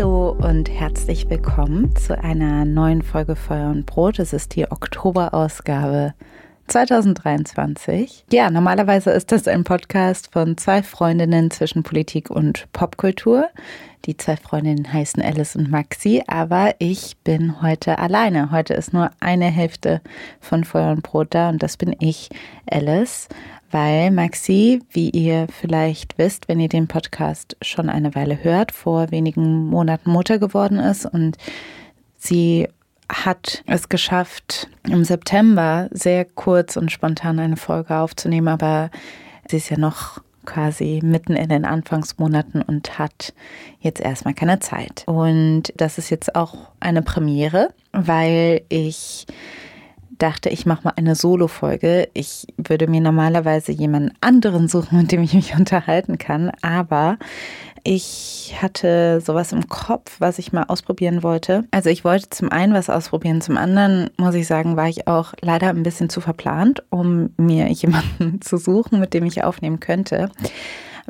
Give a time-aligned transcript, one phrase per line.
[0.00, 4.18] Hallo und herzlich willkommen zu einer neuen Folge Feuer und Brot.
[4.18, 6.14] Es ist die Oktoberausgabe
[6.68, 8.24] 2023.
[8.32, 13.50] Ja, normalerweise ist das ein Podcast von zwei Freundinnen zwischen Politik und Popkultur.
[14.06, 18.50] Die zwei Freundinnen heißen Alice und Maxi, aber ich bin heute alleine.
[18.52, 20.00] Heute ist nur eine Hälfte
[20.40, 22.30] von Feuer und Brot da und das bin ich,
[22.70, 23.28] Alice
[23.70, 29.10] weil Maxi, wie ihr vielleicht wisst, wenn ihr den Podcast schon eine Weile hört, vor
[29.10, 31.36] wenigen Monaten Mutter geworden ist und
[32.16, 32.68] sie
[33.10, 38.90] hat es geschafft, im September sehr kurz und spontan eine Folge aufzunehmen, aber
[39.48, 43.34] sie ist ja noch quasi mitten in den Anfangsmonaten und hat
[43.80, 45.04] jetzt erstmal keine Zeit.
[45.06, 49.26] Und das ist jetzt auch eine Premiere, weil ich
[50.22, 52.08] dachte, ich mache mal eine Solo-Folge.
[52.14, 57.18] Ich würde mir normalerweise jemanden anderen suchen, mit dem ich mich unterhalten kann, aber
[57.82, 61.64] ich hatte sowas im Kopf, was ich mal ausprobieren wollte.
[61.70, 65.32] Also ich wollte zum einen was ausprobieren, zum anderen muss ich sagen, war ich auch
[65.40, 70.30] leider ein bisschen zu verplant, um mir jemanden zu suchen, mit dem ich aufnehmen könnte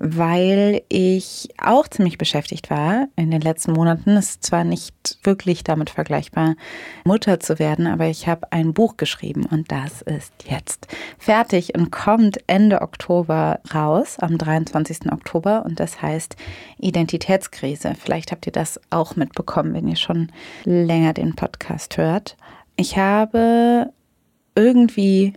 [0.03, 4.17] weil ich auch ziemlich beschäftigt war in den letzten Monaten.
[4.17, 6.57] Es ist zwar nicht wirklich damit vergleichbar,
[7.05, 11.93] Mutter zu werden, aber ich habe ein Buch geschrieben und das ist jetzt fertig und
[11.93, 15.13] kommt Ende Oktober raus, am 23.
[15.13, 16.35] Oktober und das heißt
[16.79, 17.93] Identitätskrise.
[17.99, 20.33] Vielleicht habt ihr das auch mitbekommen, wenn ihr schon
[20.65, 22.39] länger den Podcast hört.
[22.77, 23.93] Ich habe
[24.55, 25.35] irgendwie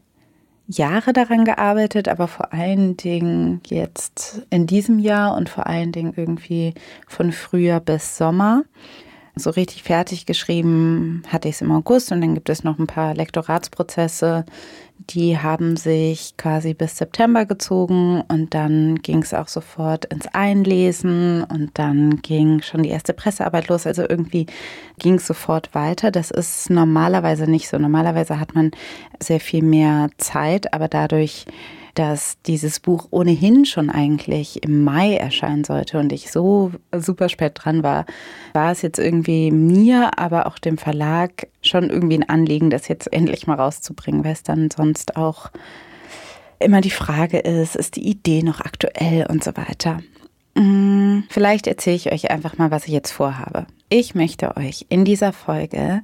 [0.68, 6.14] Jahre daran gearbeitet, aber vor allen Dingen jetzt in diesem Jahr und vor allen Dingen
[6.16, 6.74] irgendwie
[7.08, 8.64] von Frühjahr bis Sommer.
[9.36, 12.88] So richtig fertig geschrieben hatte ich es im August und dann gibt es noch ein
[12.88, 14.46] paar Lektoratsprozesse,
[15.10, 21.44] die haben sich quasi bis September gezogen und dann ging es auch sofort ins Einlesen
[21.44, 23.86] und dann ging schon die erste Pressearbeit los.
[23.86, 24.46] Also irgendwie
[25.00, 26.12] ging es sofort weiter.
[26.12, 27.78] Das ist normalerweise nicht so.
[27.78, 28.72] Normalerweise hat man
[29.22, 31.46] sehr viel mehr Zeit, aber dadurch
[31.94, 37.54] dass dieses Buch ohnehin schon eigentlich im Mai erscheinen sollte und ich so super spät
[37.56, 38.06] dran war,
[38.54, 43.12] war es jetzt irgendwie mir, aber auch dem Verlag schon irgendwie ein Anliegen, das jetzt
[43.14, 45.52] endlich mal rauszubringen, weil es dann sonst auch
[46.60, 50.00] immer die Frage ist, ist die Idee noch aktuell und so weiter.
[50.56, 53.66] Mm, vielleicht erzähle ich euch einfach mal, was ich jetzt vorhabe.
[53.90, 56.02] Ich möchte euch in dieser Folge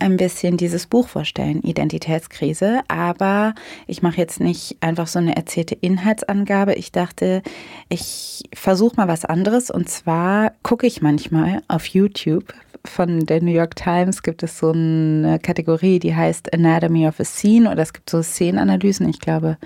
[0.00, 2.80] ein bisschen dieses Buch vorstellen, Identitätskrise.
[2.88, 3.54] Aber
[3.86, 6.74] ich mache jetzt nicht einfach so eine erzählte Inhaltsangabe.
[6.74, 7.42] Ich dachte,
[7.88, 9.70] ich versuche mal was anderes.
[9.70, 12.52] Und zwar gucke ich manchmal auf YouTube.
[12.84, 17.24] Von der New York Times gibt es so eine Kategorie, die heißt Anatomy of a
[17.24, 19.06] Scene oder es gibt so Szenenanalysen.
[19.08, 19.58] Ich glaube,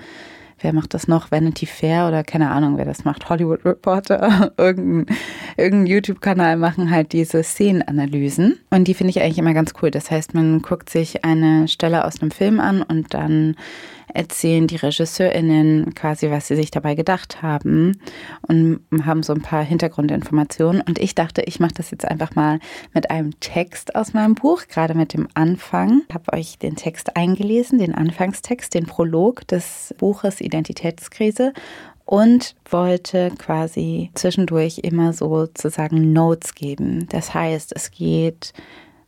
[0.59, 1.31] wer macht das noch?
[1.31, 3.29] Vanity Fair oder keine Ahnung, wer das macht.
[3.29, 5.15] Hollywood Reporter, irgendein,
[5.57, 8.59] irgendein YouTube-Kanal machen halt diese Szenenanalysen.
[8.69, 9.91] Und die finde ich eigentlich immer ganz cool.
[9.91, 13.55] Das heißt, man guckt sich eine Stelle aus einem Film an und dann
[14.15, 17.99] erzählen die RegisseurInnen quasi, was sie sich dabei gedacht haben
[18.47, 20.81] und haben so ein paar Hintergrundinformationen.
[20.81, 22.59] Und ich dachte, ich mache das jetzt einfach mal
[22.93, 26.03] mit einem Text aus meinem Buch, gerade mit dem Anfang.
[26.07, 31.53] Ich habe euch den Text eingelesen, den Anfangstext, den Prolog des Buches Identitätskrise
[32.05, 37.07] und wollte quasi zwischendurch immer sozusagen Notes geben.
[37.09, 38.53] Das heißt, es geht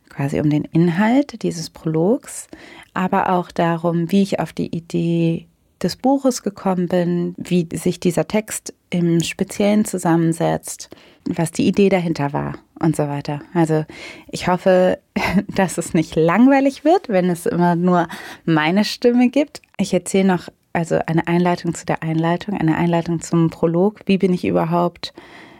[0.08, 2.48] quasi um den Inhalt dieses Prologs,
[2.98, 5.46] aber auch darum, wie ich auf die Idee
[5.80, 10.90] des Buches gekommen bin, wie sich dieser Text im Speziellen zusammensetzt,
[11.28, 13.40] was die Idee dahinter war und so weiter.
[13.54, 13.84] Also
[14.32, 14.98] ich hoffe,
[15.54, 18.08] dass es nicht langweilig wird, wenn es immer nur
[18.44, 19.62] meine Stimme gibt.
[19.78, 24.00] Ich erzähle noch also eine Einleitung zu der Einleitung, eine Einleitung zum Prolog.
[24.06, 25.14] Wie bin ich überhaupt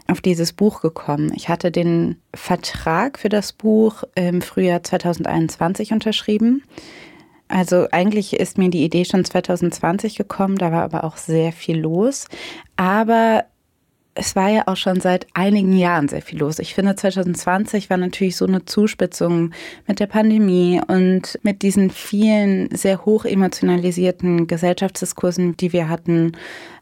[0.08, 1.32] auf dieses Buch gekommen?
[1.36, 6.64] Ich hatte den Vertrag für das Buch im Frühjahr 2021 unterschrieben.
[7.48, 11.78] Also eigentlich ist mir die Idee schon 2020 gekommen, da war aber auch sehr viel
[11.78, 12.28] los.
[12.76, 13.44] Aber
[14.18, 16.58] es war ja auch schon seit einigen Jahren sehr viel los.
[16.58, 19.52] Ich finde, 2020 war natürlich so eine Zuspitzung
[19.86, 26.32] mit der Pandemie und mit diesen vielen sehr hoch emotionalisierten Gesellschaftsdiskursen, die wir hatten.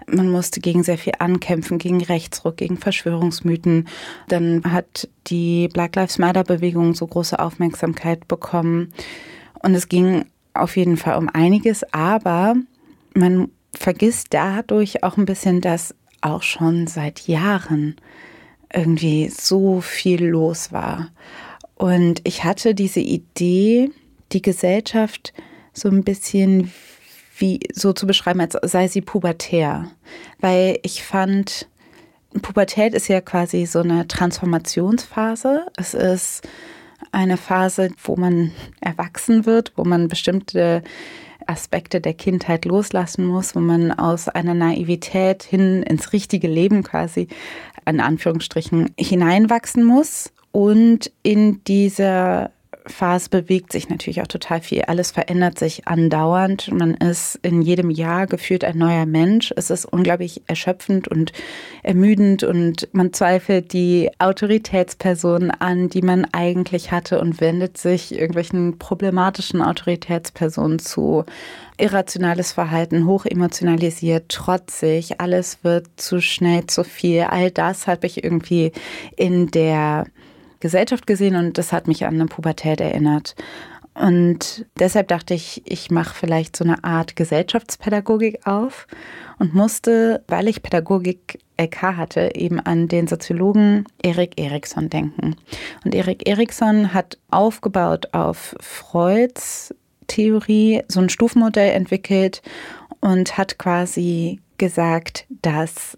[0.07, 3.87] Man musste gegen sehr viel ankämpfen, gegen Rechtsruck, gegen Verschwörungsmythen.
[4.29, 8.95] Dann hat die Black Lives Matter Bewegung so große Aufmerksamkeit bekommen.
[9.62, 10.25] Und es ging
[10.61, 12.55] auf jeden Fall um einiges, aber
[13.14, 17.97] man vergisst dadurch auch ein bisschen, dass auch schon seit Jahren
[18.73, 21.11] irgendwie so viel los war.
[21.75, 23.91] Und ich hatte diese Idee,
[24.32, 25.32] die Gesellschaft
[25.73, 26.73] so ein bisschen
[27.38, 29.91] wie so zu beschreiben, als sei sie pubertär.
[30.41, 31.69] Weil ich fand,
[32.43, 35.67] Pubertät ist ja quasi so eine Transformationsphase.
[35.76, 36.49] Es ist
[37.12, 40.82] eine Phase, wo man erwachsen wird, wo man bestimmte
[41.47, 47.29] Aspekte der Kindheit loslassen muss, wo man aus einer Naivität hin ins richtige Leben quasi
[47.88, 50.32] in Anführungsstrichen hineinwachsen muss.
[50.50, 52.50] Und in dieser
[52.87, 54.83] Phase bewegt sich natürlich auch total viel.
[54.83, 56.73] Alles verändert sich andauernd.
[56.73, 59.53] Man ist in jedem Jahr gefühlt ein neuer Mensch.
[59.56, 61.33] Es ist unglaublich erschöpfend und
[61.83, 68.79] ermüdend und man zweifelt die Autoritätspersonen an, die man eigentlich hatte und wendet sich irgendwelchen
[68.79, 71.25] problematischen Autoritätspersonen zu.
[71.79, 77.23] Irrationales Verhalten, hoch emotionalisiert, trotzig, alles wird zu schnell, zu viel.
[77.23, 78.73] All das habe ich irgendwie
[79.17, 80.06] in der
[80.61, 83.35] Gesellschaft gesehen und das hat mich an eine Pubertät erinnert.
[83.94, 88.87] Und deshalb dachte ich, ich mache vielleicht so eine Art Gesellschaftspädagogik auf
[89.38, 95.37] und musste, weil ich Pädagogik LK hatte, eben an den Soziologen Erik Erikson denken.
[95.85, 99.75] Und Erik Erikson hat aufgebaut auf Freuds
[100.09, 102.43] Theorie so ein Stufenmodell entwickelt
[103.00, 105.97] und hat quasi gesagt, dass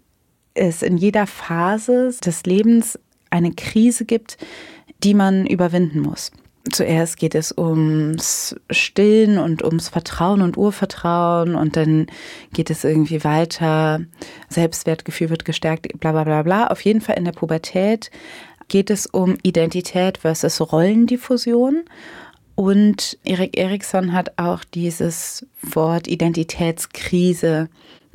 [0.53, 2.97] es in jeder Phase des Lebens
[3.29, 4.37] eine Krise gibt,
[5.03, 6.31] die man überwinden muss.
[6.71, 12.07] Zuerst geht es ums Stillen und ums Vertrauen und Urvertrauen und dann
[12.53, 14.01] geht es irgendwie weiter.
[14.49, 16.67] Selbstwertgefühl wird gestärkt, bla bla bla bla.
[16.67, 18.11] Auf jeden Fall in der Pubertät
[18.67, 21.85] geht es um Identität versus Rollendiffusion.
[22.55, 27.69] Und Erik Erikson hat auch dieses Wort Identitätskrise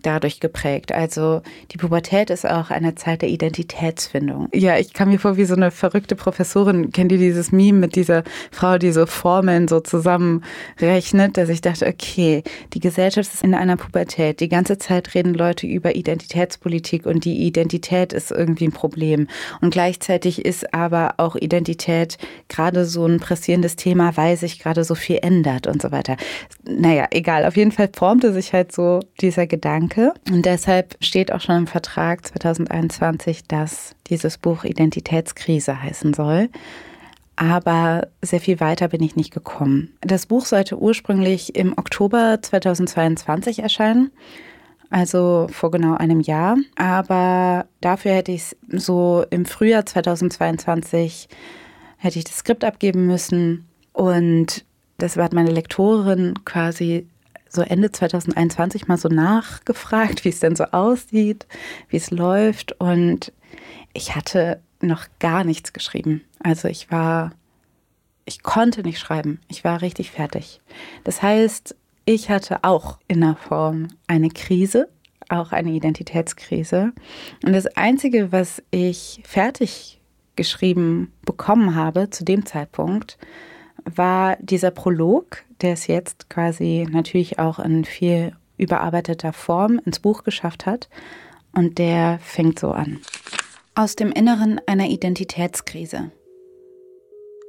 [0.07, 0.93] dadurch geprägt.
[0.93, 1.43] Also
[1.73, 4.49] die Pubertät ist auch eine Zeit der Identitätsfindung.
[4.53, 6.93] Ja, ich kam mir vor wie so eine verrückte Professorin.
[6.93, 11.87] Kennt ihr dieses Meme mit dieser Frau, die so Formeln so zusammenrechnet, dass ich dachte,
[11.87, 12.43] okay,
[12.73, 14.41] die Gesellschaft ist in einer Pubertät.
[14.41, 19.27] Die ganze Zeit reden Leute über Identitätspolitik und die Identität ist irgendwie ein Problem.
[19.61, 22.19] Und gleichzeitig ist aber auch Identität
[22.49, 26.17] gerade so ein pressierendes Thema, weil sich gerade so viel ändert und so weiter.
[26.65, 27.47] Naja, egal.
[27.47, 30.15] Auf jeden Fall formte sich halt so dieser Gedanke Gedanke.
[30.31, 36.49] Und deshalb steht auch schon im Vertrag 2021, dass dieses Buch Identitätskrise heißen soll.
[37.37, 39.97] Aber sehr viel weiter bin ich nicht gekommen.
[40.01, 44.13] Das Buch sollte ursprünglich im Oktober 2022 erscheinen,
[44.89, 46.57] also vor genau einem Jahr.
[46.77, 51.29] Aber dafür hätte ich es so im Frühjahr 2022
[51.97, 53.67] hätte ich das Skript abgeben müssen.
[53.93, 54.65] Und
[54.99, 57.09] das hat meine Lektorin quasi
[57.55, 61.47] so Ende 2021 mal so nachgefragt, wie es denn so aussieht,
[61.89, 62.73] wie es läuft.
[62.81, 63.33] Und
[63.93, 66.23] ich hatte noch gar nichts geschrieben.
[66.43, 67.33] Also ich war,
[68.25, 69.41] ich konnte nicht schreiben.
[69.49, 70.61] Ich war richtig fertig.
[71.05, 71.75] Das heißt,
[72.05, 74.89] ich hatte auch in der Form eine Krise,
[75.31, 76.93] auch eine Identitätskrise.
[77.45, 80.01] Und das Einzige, was ich fertig
[80.37, 83.17] geschrieben bekommen habe zu dem Zeitpunkt,
[83.85, 90.23] war dieser Prolog, der es jetzt quasi natürlich auch in viel überarbeiteter Form ins Buch
[90.23, 90.89] geschafft hat.
[91.53, 93.01] Und der fängt so an.
[93.75, 96.13] Aus dem Inneren einer Identitätskrise.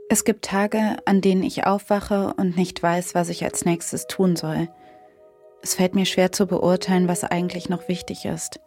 [0.09, 4.35] Es gibt Tage, an denen ich aufwache und nicht weiß, was ich als nächstes tun
[4.35, 4.69] soll.
[5.61, 8.59] Es fällt mir schwer zu beurteilen, was eigentlich noch wichtig ist.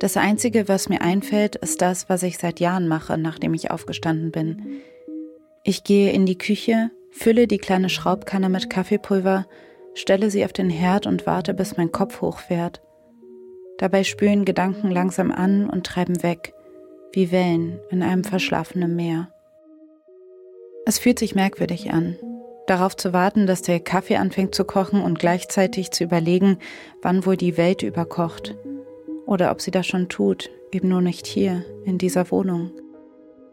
[0.00, 4.32] Das Einzige, was mir einfällt, ist das, was ich seit Jahren mache, nachdem ich aufgestanden
[4.32, 4.80] bin.
[5.62, 9.46] Ich gehe in die Küche, fülle die kleine Schraubkanne mit Kaffeepulver,
[9.94, 12.80] stelle sie auf den Herd und warte, bis mein Kopf hochfährt.
[13.78, 16.54] Dabei spülen Gedanken langsam an und treiben weg,
[17.12, 19.32] wie Wellen in einem verschlafenen Meer.
[20.86, 22.16] Es fühlt sich merkwürdig an,
[22.66, 26.58] darauf zu warten, dass der Kaffee anfängt zu kochen und gleichzeitig zu überlegen,
[27.02, 28.54] wann wohl die Welt überkocht.
[29.26, 32.70] Oder ob sie das schon tut, eben nur nicht hier, in dieser Wohnung.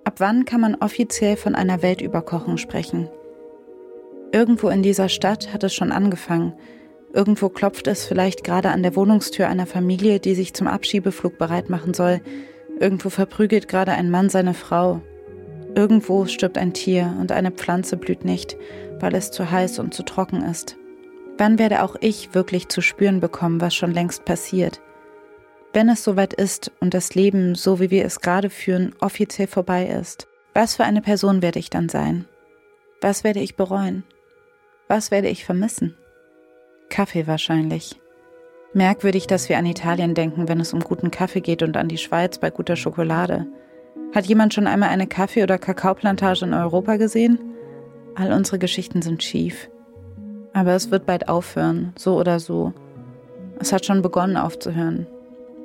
[0.03, 3.09] Ab wann kann man offiziell von einer Weltüberkochung sprechen?
[4.31, 6.53] Irgendwo in dieser Stadt hat es schon angefangen.
[7.13, 11.69] Irgendwo klopft es vielleicht gerade an der Wohnungstür einer Familie, die sich zum Abschiebeflug bereit
[11.69, 12.21] machen soll.
[12.79, 15.01] Irgendwo verprügelt gerade ein Mann seine Frau.
[15.75, 18.57] Irgendwo stirbt ein Tier und eine Pflanze blüht nicht,
[18.99, 20.75] weil es zu heiß und zu trocken ist.
[21.37, 24.81] Wann werde auch ich wirklich zu spüren bekommen, was schon längst passiert?
[25.77, 29.85] wenn es soweit ist und das Leben, so wie wir es gerade führen, offiziell vorbei
[29.85, 32.25] ist, was für eine Person werde ich dann sein?
[32.99, 34.03] Was werde ich bereuen?
[34.87, 35.95] Was werde ich vermissen?
[36.89, 37.99] Kaffee wahrscheinlich.
[38.73, 41.97] Merkwürdig, dass wir an Italien denken, wenn es um guten Kaffee geht und an die
[41.97, 43.47] Schweiz bei guter Schokolade.
[44.13, 47.39] Hat jemand schon einmal eine Kaffee- oder Kakaoplantage in Europa gesehen?
[48.15, 49.69] All unsere Geschichten sind schief.
[50.53, 52.73] Aber es wird bald aufhören, so oder so.
[53.59, 55.05] Es hat schon begonnen aufzuhören.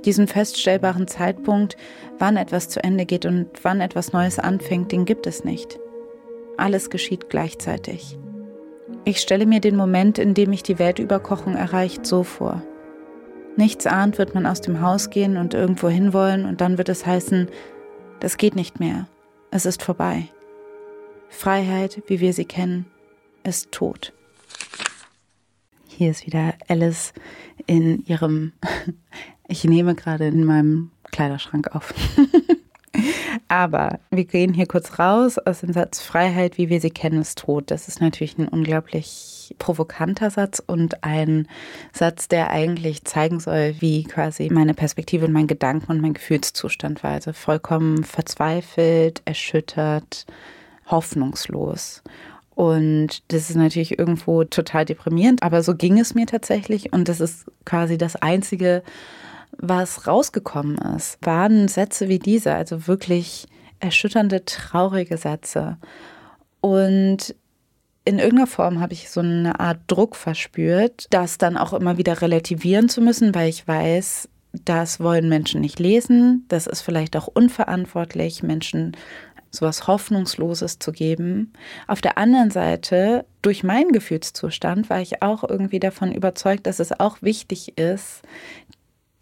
[0.05, 1.77] Diesen feststellbaren Zeitpunkt,
[2.19, 5.79] wann etwas zu Ende geht und wann etwas Neues anfängt, den gibt es nicht.
[6.57, 8.19] Alles geschieht gleichzeitig.
[9.05, 12.63] Ich stelle mir den Moment, in dem mich die Weltüberkochung erreicht, so vor.
[13.57, 17.05] Nichts ahnt wird man aus dem Haus gehen und irgendwo hinwollen und dann wird es
[17.05, 17.49] heißen,
[18.21, 19.09] das geht nicht mehr,
[19.51, 20.29] es ist vorbei.
[21.29, 22.87] Freiheit, wie wir sie kennen,
[23.43, 24.13] ist tot.
[25.89, 27.13] Hier ist wieder Alice
[27.67, 28.53] in ihrem,
[29.49, 31.93] ich nehme gerade in meinem Kleiderschrank auf.
[33.49, 37.39] Aber wir gehen hier kurz raus aus dem Satz Freiheit, wie wir sie kennen, ist
[37.39, 37.71] tot.
[37.71, 41.49] Das ist natürlich ein unglaublich provokanter Satz und ein
[41.93, 47.03] Satz, der eigentlich zeigen soll, wie quasi meine Perspektive und mein Gedanken und mein Gefühlszustand
[47.03, 47.13] war.
[47.13, 50.27] Also vollkommen verzweifelt, erschüttert,
[50.87, 52.03] hoffnungslos.
[52.55, 56.93] Und das ist natürlich irgendwo total deprimierend, aber so ging es mir tatsächlich.
[56.93, 58.83] Und das ist quasi das Einzige,
[59.59, 63.47] was rausgekommen ist, waren Sätze wie diese, also wirklich
[63.81, 65.79] erschütternde, traurige Sätze.
[66.61, 67.35] Und
[68.05, 72.21] in irgendeiner Form habe ich so eine Art Druck verspürt, das dann auch immer wieder
[72.21, 74.29] relativieren zu müssen, weil ich weiß,
[74.65, 76.45] das wollen Menschen nicht lesen.
[76.49, 78.97] Das ist vielleicht auch unverantwortlich, Menschen
[79.51, 81.53] sowas Hoffnungsloses zu geben.
[81.87, 86.99] Auf der anderen Seite, durch meinen Gefühlszustand, war ich auch irgendwie davon überzeugt, dass es
[86.99, 88.23] auch wichtig ist,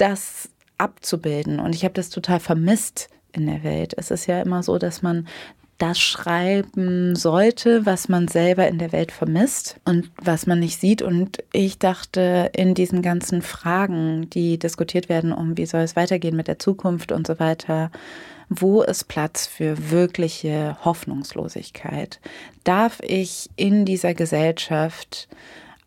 [0.00, 1.60] das abzubilden.
[1.60, 3.94] Und ich habe das total vermisst in der Welt.
[3.96, 5.26] Es ist ja immer so, dass man
[5.78, 11.00] das schreiben sollte, was man selber in der Welt vermisst und was man nicht sieht.
[11.00, 16.36] Und ich dachte, in diesen ganzen Fragen, die diskutiert werden, um wie soll es weitergehen
[16.36, 17.90] mit der Zukunft und so weiter,
[18.50, 22.20] wo ist Platz für wirkliche Hoffnungslosigkeit?
[22.64, 25.28] Darf ich in dieser Gesellschaft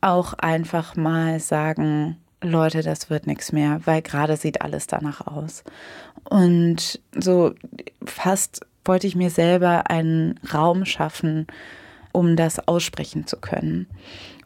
[0.01, 5.63] auch einfach mal sagen, Leute, das wird nichts mehr, weil gerade sieht alles danach aus.
[6.29, 7.53] Und so
[8.05, 11.47] fast wollte ich mir selber einen Raum schaffen,
[12.11, 13.87] um das aussprechen zu können.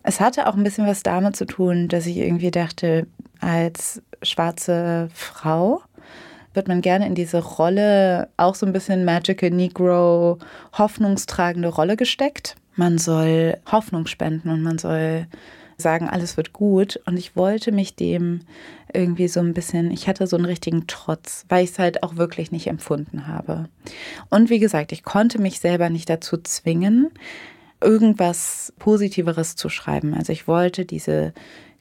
[0.03, 3.07] Es hatte auch ein bisschen was damit zu tun, dass ich irgendwie dachte,
[3.41, 5.81] als schwarze Frau
[6.53, 10.39] wird man gerne in diese Rolle, auch so ein bisschen Magical Negro,
[10.77, 12.55] hoffnungstragende Rolle gesteckt.
[12.75, 15.27] Man soll Hoffnung spenden und man soll
[15.77, 16.99] sagen, alles wird gut.
[17.05, 18.41] Und ich wollte mich dem
[18.93, 22.15] irgendwie so ein bisschen, ich hatte so einen richtigen Trotz, weil ich es halt auch
[22.15, 23.69] wirklich nicht empfunden habe.
[24.29, 27.11] Und wie gesagt, ich konnte mich selber nicht dazu zwingen,
[27.81, 30.13] irgendwas Positiveres zu schreiben.
[30.13, 31.33] Also ich wollte diese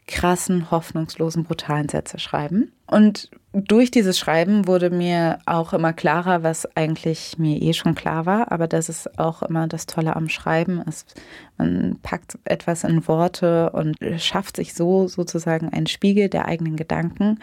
[0.06, 2.72] krassen, hoffnungslosen, brutalen Sätze schreiben.
[2.86, 3.30] Und
[3.64, 8.52] durch dieses Schreiben wurde mir auch immer klarer, was eigentlich mir eh schon klar war,
[8.52, 11.14] aber das ist auch immer das Tolle am Schreiben ist,
[11.56, 17.38] man packt etwas in Worte und schafft sich so sozusagen einen Spiegel der eigenen Gedanken.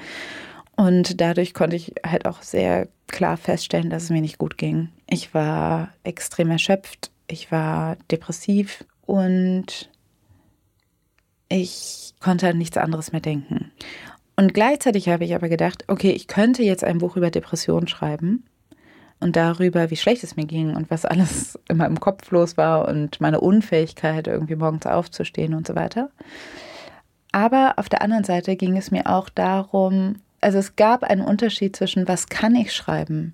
[0.75, 4.89] Und dadurch konnte ich halt auch sehr klar feststellen, dass es mir nicht gut ging.
[5.09, 9.89] Ich war extrem erschöpft, ich war depressiv und
[11.49, 13.71] ich konnte an nichts anderes mehr denken.
[14.35, 18.45] Und gleichzeitig habe ich aber gedacht, okay, ich könnte jetzt ein Buch über Depressionen schreiben
[19.19, 22.87] und darüber, wie schlecht es mir ging und was alles in meinem Kopf los war
[22.87, 26.09] und meine Unfähigkeit, irgendwie morgens aufzustehen und so weiter.
[27.31, 31.75] Aber auf der anderen Seite ging es mir auch darum, also es gab einen Unterschied
[31.75, 33.33] zwischen, was kann ich schreiben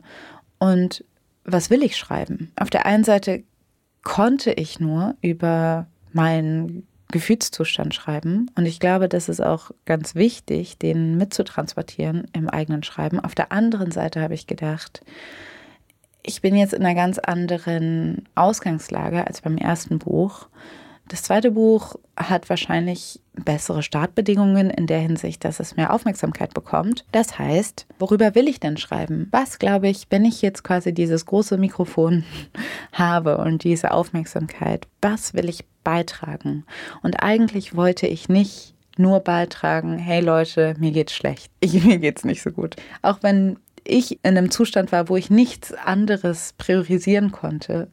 [0.60, 1.04] und
[1.44, 2.52] was will ich schreiben.
[2.60, 3.44] Auf der einen Seite
[4.04, 8.52] konnte ich nur über mein Gefühlszustand schreiben.
[8.56, 13.20] Und ich glaube, das ist auch ganz wichtig, den mitzutransportieren im eigenen Schreiben.
[13.20, 15.02] Auf der anderen Seite habe ich gedacht,
[16.22, 20.48] ich bin jetzt in einer ganz anderen Ausgangslage als beim ersten Buch.
[21.08, 27.04] Das zweite Buch hat wahrscheinlich bessere Startbedingungen in der Hinsicht, dass es mehr Aufmerksamkeit bekommt.
[27.12, 29.28] Das heißt, worüber will ich denn schreiben?
[29.32, 32.26] Was glaube ich, wenn ich jetzt quasi dieses große Mikrofon
[32.94, 36.66] habe und diese Aufmerksamkeit, was will ich beitragen?
[37.02, 41.52] Und eigentlich wollte ich nicht nur beitragen, hey Leute, mir geht's schlecht.
[41.60, 42.76] Ich, mir geht's nicht so gut.
[43.02, 47.88] Auch wenn ich in einem Zustand war, wo ich nichts anderes priorisieren konnte,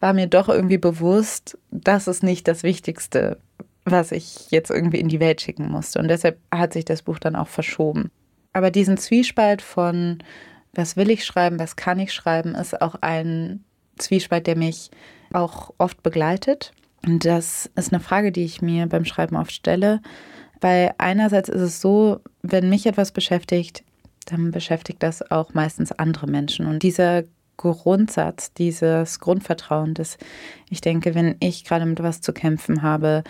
[0.00, 3.38] war mir doch irgendwie bewusst, das ist nicht das Wichtigste,
[3.84, 6.00] was ich jetzt irgendwie in die Welt schicken musste.
[6.00, 8.10] Und deshalb hat sich das Buch dann auch verschoben.
[8.52, 10.18] Aber diesen Zwiespalt von,
[10.72, 13.64] was will ich schreiben, was kann ich schreiben, ist auch ein
[13.98, 14.90] Zwiespalt, der mich
[15.32, 16.72] auch oft begleitet.
[17.04, 20.00] Und das ist eine Frage, die ich mir beim Schreiben oft stelle,
[20.60, 23.84] weil einerseits ist es so, wenn mich etwas beschäftigt,
[24.26, 26.66] dann beschäftigt das auch meistens andere Menschen.
[26.66, 27.24] Und dieser
[27.56, 30.18] Grundsatz, dieses Grundvertrauen, dass
[30.68, 33.24] ich denke, wenn ich gerade mit was zu kämpfen habe,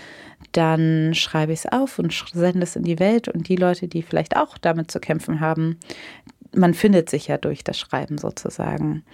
[0.52, 4.02] dann schreibe ich es auf und sende es in die Welt und die Leute, die
[4.02, 5.78] vielleicht auch damit zu kämpfen haben,
[6.54, 9.04] man findet sich ja durch das Schreiben sozusagen.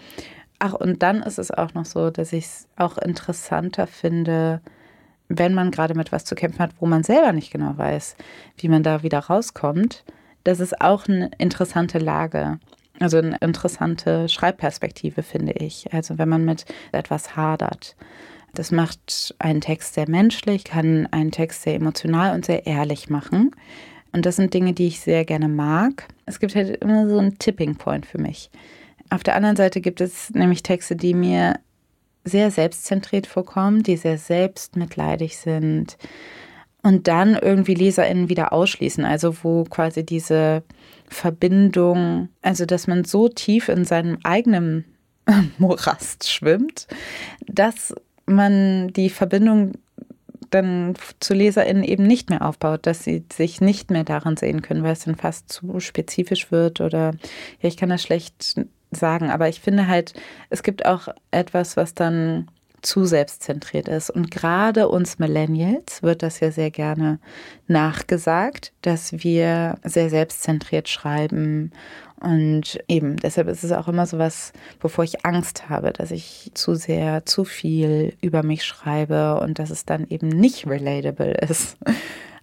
[0.64, 4.60] Ach, und dann ist es auch noch so, dass ich es auch interessanter finde,
[5.28, 8.14] wenn man gerade mit was zu kämpfen hat, wo man selber nicht genau weiß,
[8.58, 10.04] wie man da wieder rauskommt.
[10.44, 12.60] Das ist auch eine interessante Lage.
[13.00, 15.92] Also eine interessante Schreibperspektive, finde ich.
[15.92, 17.96] Also wenn man mit etwas hadert.
[18.54, 23.50] Das macht einen Text sehr menschlich, kann einen Text sehr emotional und sehr ehrlich machen.
[24.12, 26.06] Und das sind Dinge, die ich sehr gerne mag.
[26.24, 28.48] Es gibt halt immer so einen Tipping Point für mich.
[29.12, 31.60] Auf der anderen Seite gibt es nämlich Texte, die mir
[32.24, 35.98] sehr selbstzentriert vorkommen, die sehr selbstmitleidig sind
[36.82, 39.04] und dann irgendwie LeserInnen wieder ausschließen.
[39.04, 40.62] Also wo quasi diese
[41.08, 44.86] Verbindung, also dass man so tief in seinem eigenen
[45.58, 46.86] Morast schwimmt,
[47.46, 49.72] dass man die Verbindung
[50.48, 54.82] dann zu LeserInnen eben nicht mehr aufbaut, dass sie sich nicht mehr daran sehen können,
[54.82, 57.12] weil es dann fast zu spezifisch wird oder
[57.60, 58.56] ja, ich kann das schlecht
[58.92, 60.14] sagen, aber ich finde halt,
[60.50, 62.48] es gibt auch etwas, was dann
[62.82, 64.10] zu selbstzentriert ist.
[64.10, 67.18] Und gerade uns Millennials wird das ja sehr gerne
[67.68, 71.70] nachgesagt, dass wir sehr selbstzentriert schreiben.
[72.20, 76.50] Und eben, deshalb ist es auch immer so was, bevor ich Angst habe, dass ich
[76.54, 81.76] zu sehr, zu viel über mich schreibe und dass es dann eben nicht relatable ist.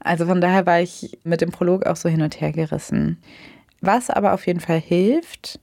[0.01, 3.17] Also von daher war ich mit dem Prolog auch so hin und her gerissen.
[3.81, 5.59] Was aber auf jeden Fall hilft,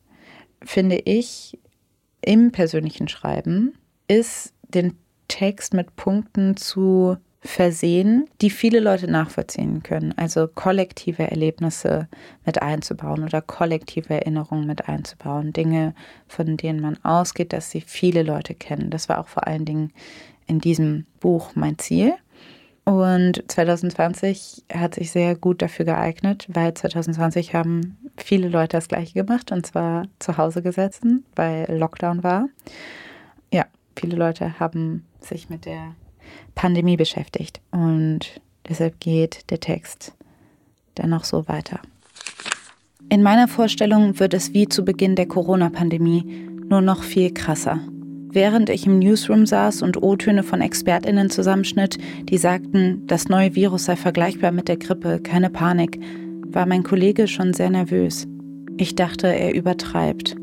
[0.67, 1.59] finde ich,
[2.21, 3.75] im persönlichen Schreiben,
[4.09, 10.13] ist den Text mit Punkten zu versehen, die viele Leute nachvollziehen können.
[10.17, 12.09] Also kollektive Erlebnisse
[12.45, 15.53] mit einzubauen oder kollektive Erinnerungen mit einzubauen.
[15.53, 15.95] Dinge,
[16.27, 18.91] von denen man ausgeht, dass sie viele Leute kennen.
[18.91, 19.93] Das war auch vor allen Dingen
[20.47, 22.15] in diesem Buch mein Ziel.
[22.87, 29.13] Und 2020 hat sich sehr gut dafür geeignet, weil 2020 haben viele Leute das gleiche
[29.13, 32.49] gemacht und zwar zu Hause gesessen, weil Lockdown war.
[33.53, 35.97] Ja, viele Leute haben sich mit der
[36.55, 40.15] Pandemie beschäftigt und deshalb geht der Text
[40.95, 41.81] dann noch so weiter.
[43.09, 47.81] In meiner Vorstellung wird es wie zu Beginn der Corona-Pandemie, nur noch viel krasser.
[48.37, 53.87] Während ich im Newsroom saß und O-Töne von ExpertInnen zusammenschnitt, die sagten, das neue Virus
[53.87, 55.99] sei vergleichbar mit der Grippe, keine Panik,
[56.49, 58.29] war mein Kollege schon sehr nervös.
[58.77, 60.37] Ich dachte, er übertreibt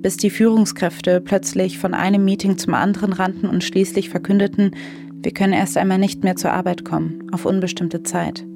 [0.00, 4.70] bis die Führungskräfte plötzlich von einem Meeting zum anderen rannten und schließlich verkündeten,
[5.22, 8.46] wir können erst einmal nicht mehr zur Arbeit kommen, auf unbestimmte Zeit.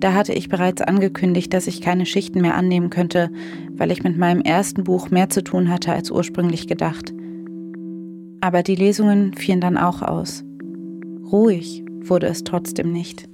[0.00, 3.30] Da hatte ich bereits angekündigt, dass ich keine Schichten mehr annehmen könnte,
[3.70, 7.14] weil ich mit meinem ersten Buch mehr zu tun hatte als ursprünglich gedacht.
[8.42, 10.42] Aber die Lesungen fielen dann auch aus.
[11.30, 13.28] Ruhig wurde es trotzdem nicht.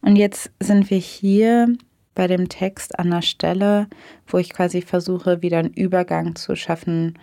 [0.00, 1.76] Und jetzt sind wir hier
[2.14, 3.86] bei dem Text an der Stelle,
[4.26, 7.18] wo ich quasi versuche, wieder einen Übergang zu schaffen.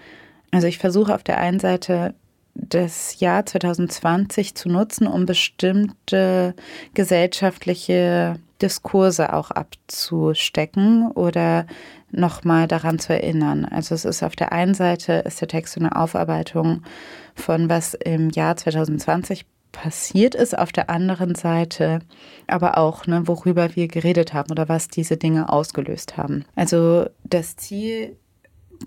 [0.52, 2.14] Also ich versuche auf der einen Seite
[2.54, 6.54] das Jahr 2020 zu nutzen, um bestimmte
[6.94, 11.66] gesellschaftliche Diskurse auch abzustecken oder
[12.16, 13.66] nochmal daran zu erinnern.
[13.66, 16.84] Also es ist auf der einen Seite ist der Text eine Aufarbeitung
[17.36, 22.00] von was im Jahr 2020 passiert ist, auf der anderen Seite
[22.48, 26.46] aber auch, ne, worüber wir geredet haben oder was diese Dinge ausgelöst haben.
[26.56, 28.16] Also das Ziel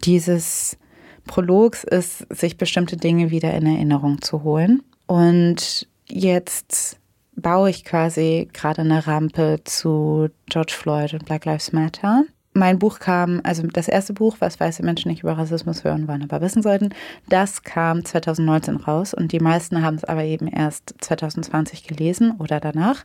[0.02, 0.78] dieses
[1.26, 4.82] Prologs ist, sich bestimmte Dinge wieder in Erinnerung zu holen.
[5.06, 6.98] Und jetzt
[7.36, 12.24] baue ich quasi gerade eine Rampe zu George Floyd und Black Lives Matter
[12.58, 16.22] mein Buch kam, also das erste Buch, was weiße Menschen nicht über Rassismus hören wollen,
[16.22, 16.90] aber wissen sollten,
[17.28, 22.60] das kam 2019 raus und die meisten haben es aber eben erst 2020 gelesen oder
[22.60, 23.04] danach,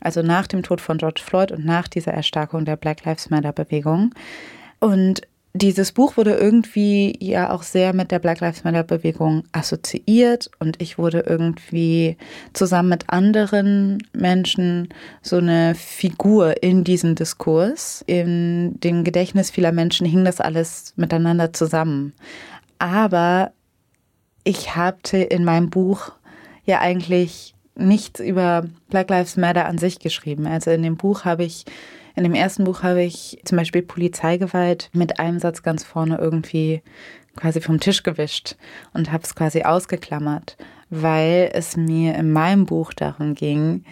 [0.00, 3.52] also nach dem Tod von George Floyd und nach dieser Erstarkung der Black Lives Matter
[3.52, 4.14] Bewegung.
[4.80, 5.22] Und
[5.54, 10.80] dieses Buch wurde irgendwie ja auch sehr mit der Black Lives Matter Bewegung assoziiert und
[10.80, 12.16] ich wurde irgendwie
[12.54, 14.88] zusammen mit anderen Menschen
[15.20, 18.02] so eine Figur in diesem Diskurs.
[18.06, 22.14] In dem Gedächtnis vieler Menschen hing das alles miteinander zusammen.
[22.78, 23.52] Aber
[24.44, 26.12] ich hatte in meinem Buch
[26.64, 30.46] ja eigentlich nichts über Black Lives Matter an sich geschrieben.
[30.46, 31.66] Also in dem Buch habe ich
[32.14, 36.82] in dem ersten Buch habe ich zum Beispiel Polizeigewalt mit einem Satz ganz vorne irgendwie
[37.36, 38.56] quasi vom Tisch gewischt
[38.92, 40.56] und habe es quasi ausgeklammert,
[40.90, 43.84] weil es mir in meinem Buch darum ging,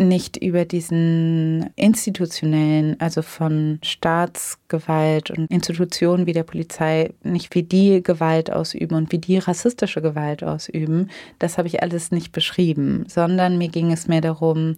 [0.00, 8.00] nicht über diesen institutionellen, also von Staatsgewalt und Institutionen wie der Polizei, nicht wie die
[8.00, 11.10] Gewalt ausüben und wie die rassistische Gewalt ausüben,
[11.40, 14.76] das habe ich alles nicht beschrieben, sondern mir ging es mehr darum,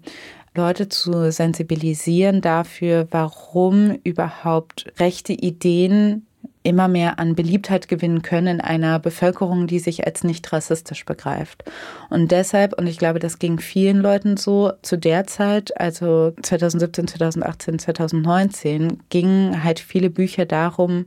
[0.54, 6.26] Leute zu sensibilisieren dafür, warum überhaupt rechte Ideen
[6.62, 11.64] immer mehr an Beliebtheit gewinnen können in einer Bevölkerung, die sich als nicht rassistisch begreift.
[12.10, 17.08] Und deshalb, und ich glaube, das ging vielen Leuten so, zu der Zeit, also 2017,
[17.08, 21.06] 2018, 2019, gingen halt viele Bücher darum,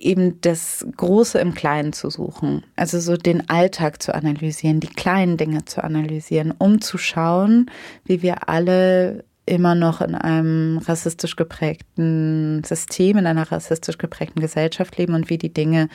[0.00, 2.64] eben das Große im Kleinen zu suchen.
[2.76, 7.70] Also so den Alltag zu analysieren, die kleinen Dinge zu analysieren, um zu schauen,
[8.04, 14.98] wie wir alle immer noch in einem rassistisch geprägten System, in einer rassistisch geprägten Gesellschaft
[14.98, 15.88] leben und wie die Dinge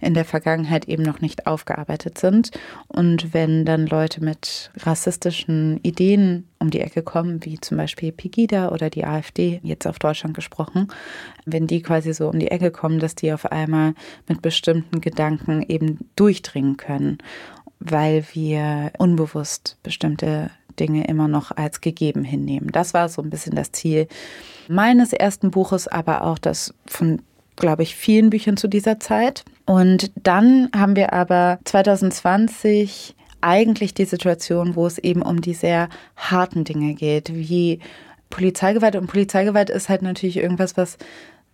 [0.00, 2.50] in der Vergangenheit eben noch nicht aufgearbeitet sind.
[2.86, 8.68] Und wenn dann Leute mit rassistischen Ideen um die Ecke kommen, wie zum Beispiel Pegida
[8.68, 10.88] oder die AfD, jetzt auf Deutschland gesprochen,
[11.46, 13.94] wenn die quasi so um die Ecke kommen, dass die auf einmal
[14.28, 17.18] mit bestimmten Gedanken eben durchdringen können,
[17.80, 22.70] weil wir unbewusst bestimmte Dinge immer noch als gegeben hinnehmen.
[22.72, 24.08] Das war so ein bisschen das Ziel
[24.68, 27.22] meines ersten Buches, aber auch das von
[27.58, 29.44] glaube ich, vielen Büchern zu dieser Zeit.
[29.66, 35.88] Und dann haben wir aber 2020 eigentlich die Situation, wo es eben um die sehr
[36.16, 37.80] harten Dinge geht, wie
[38.30, 38.96] Polizeigewalt.
[38.96, 40.98] Und Polizeigewalt ist halt natürlich irgendwas, was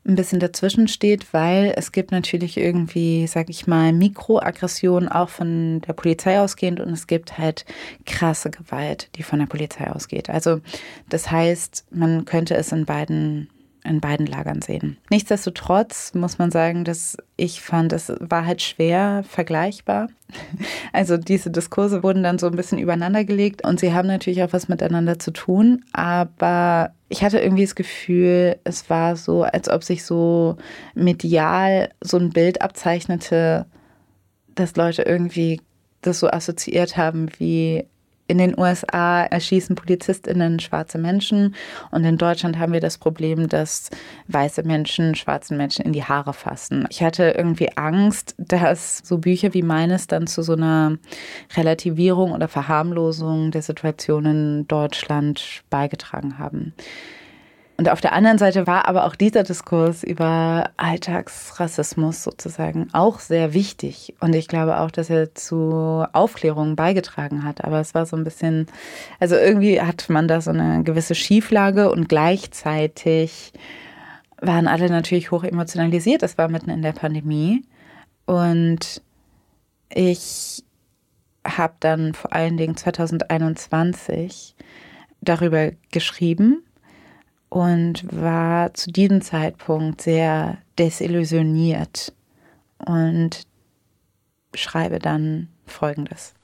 [0.07, 5.81] ein bisschen dazwischen steht, weil es gibt natürlich irgendwie, sag ich mal, Mikroaggressionen auch von
[5.81, 7.64] der Polizei ausgehend und es gibt halt
[8.05, 10.29] krasse Gewalt, die von der Polizei ausgeht.
[10.29, 10.61] Also
[11.09, 13.49] das heißt, man könnte es in beiden
[13.85, 14.97] in beiden Lagern sehen.
[15.11, 20.09] Nichtsdestotrotz muss man sagen, dass ich fand, es war halt schwer vergleichbar.
[20.92, 24.53] Also diese Diskurse wurden dann so ein bisschen übereinander gelegt und sie haben natürlich auch
[24.53, 29.83] was miteinander zu tun, aber ich hatte irgendwie das Gefühl, es war so, als ob
[29.83, 30.57] sich so
[30.94, 33.66] medial so ein Bild abzeichnete,
[34.55, 35.61] dass Leute irgendwie
[36.01, 37.87] das so assoziiert haben wie
[38.35, 41.55] in den USA erschießen PolizistInnen schwarze Menschen
[41.92, 43.90] und in Deutschland haben wir das Problem, dass
[44.27, 46.88] weiße Menschen schwarzen Menschen in die Haare fassen.
[46.90, 50.99] Ich hatte irgendwie Angst, dass so Bücher wie meines dann zu so einer
[51.57, 56.75] Relativierung oder Verharmlosung der Situation in Deutschland beigetragen haben.
[57.77, 63.53] Und auf der anderen Seite war aber auch dieser Diskurs über Alltagsrassismus sozusagen auch sehr
[63.53, 64.15] wichtig.
[64.21, 67.65] Und ich glaube auch, dass er zu Aufklärung beigetragen hat.
[67.65, 68.69] Aber es war so ein bisschen,
[69.19, 73.53] also irgendwie hat man da so eine gewisse Schieflage und gleichzeitig
[74.41, 76.23] waren alle natürlich hoch emotionalisiert.
[76.23, 77.65] Das war mitten in der Pandemie.
[78.25, 79.03] Und
[79.93, 80.63] ich
[81.45, 84.55] habe dann vor allen Dingen 2021
[85.21, 86.63] darüber geschrieben
[87.55, 92.12] und war zu diesem Zeitpunkt sehr desillusioniert
[92.85, 93.43] und
[94.55, 96.35] schreibe dann Folgendes.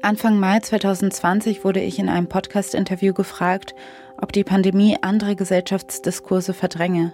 [0.00, 3.74] Anfang Mai 2020 wurde ich in einem Podcast-Interview gefragt,
[4.16, 7.12] ob die Pandemie andere Gesellschaftsdiskurse verdränge.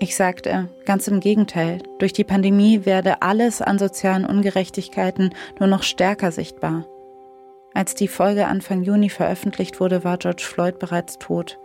[0.00, 5.84] Ich sagte, ganz im Gegenteil, durch die Pandemie werde alles an sozialen Ungerechtigkeiten nur noch
[5.84, 6.86] stärker sichtbar.
[7.72, 11.60] Als die Folge Anfang Juni veröffentlicht wurde, war George Floyd bereits tot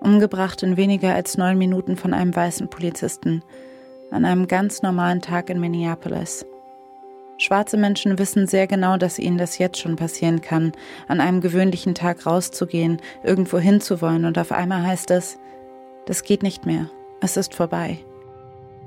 [0.00, 3.42] umgebracht in weniger als neun Minuten von einem weißen Polizisten,
[4.10, 6.46] an einem ganz normalen Tag in Minneapolis.
[7.36, 10.72] Schwarze Menschen wissen sehr genau, dass ihnen das jetzt schon passieren kann,
[11.06, 15.38] an einem gewöhnlichen Tag rauszugehen, irgendwo hinzuwollen und auf einmal heißt es,
[16.06, 17.98] das geht nicht mehr, es ist vorbei.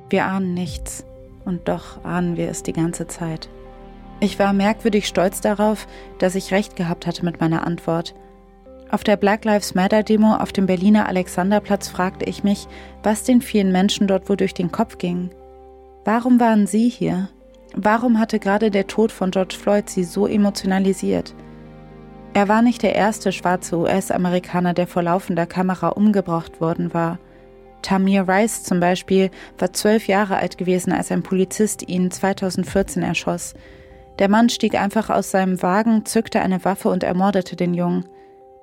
[0.09, 1.05] Wir ahnen nichts
[1.45, 3.47] und doch ahnen wir es die ganze Zeit.
[4.19, 5.87] Ich war merkwürdig stolz darauf,
[6.19, 8.13] dass ich recht gehabt hatte mit meiner Antwort
[8.91, 12.67] auf der Black Lives Matter Demo auf dem Berliner Alexanderplatz fragte ich mich,
[13.03, 15.29] was den vielen Menschen dort wohl durch den Kopf ging.
[16.03, 17.29] Warum waren sie hier?
[17.73, 21.33] Warum hatte gerade der Tod von George Floyd sie so emotionalisiert?
[22.33, 27.19] Er war nicht der erste schwarze US-Amerikaner, der vor laufender Kamera umgebracht worden war.
[27.81, 33.53] Tamir Rice zum Beispiel war zwölf Jahre alt gewesen, als ein Polizist ihn 2014 erschoss.
[34.19, 38.05] Der Mann stieg einfach aus seinem Wagen, zückte eine Waffe und ermordete den Jungen.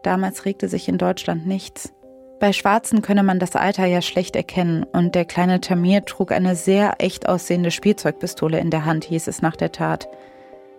[0.03, 1.93] Damals regte sich in Deutschland nichts.
[2.41, 6.55] Bei Schwarzen könne man das Alter ja schlecht erkennen und der kleine Tamir trug eine
[6.55, 10.09] sehr echt aussehende Spielzeugpistole in der Hand, hieß es nach der Tat.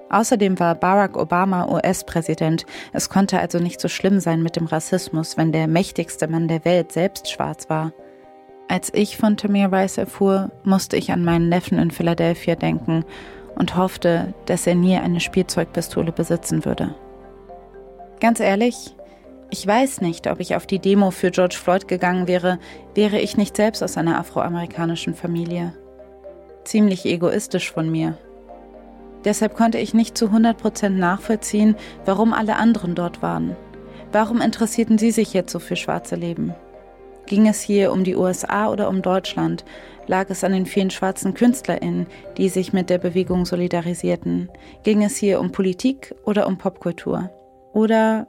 [0.10, 2.66] Außerdem war Barack Obama US-Präsident.
[2.94, 6.66] Es konnte also nicht so schlimm sein mit dem Rassismus, wenn der mächtigste Mann der
[6.66, 7.92] Welt selbst schwarz war.
[8.70, 13.04] Als ich von Tamir Rice erfuhr, musste ich an meinen Neffen in Philadelphia denken
[13.56, 16.96] und hoffte, dass er nie eine Spielzeugpistole besitzen würde.
[18.20, 18.96] Ganz ehrlich,
[19.52, 22.60] Ich weiß nicht, ob ich auf die Demo für George Floyd gegangen wäre,
[22.94, 25.74] wäre ich nicht selbst aus einer afroamerikanischen Familie.
[26.66, 28.18] Ziemlich egoistisch von mir.
[29.26, 33.56] Deshalb konnte ich nicht zu 100% nachvollziehen, warum alle anderen dort waren.
[34.12, 36.54] Warum interessierten sie sich jetzt so für schwarze Leben?
[37.26, 39.66] Ging es hier um die USA oder um Deutschland?
[40.08, 42.08] Lag es an den vielen schwarzen KünstlerInnen,
[42.38, 44.50] die sich mit der Bewegung solidarisierten?
[44.84, 47.30] Ging es hier um Politik oder um Popkultur?
[47.74, 48.28] Oder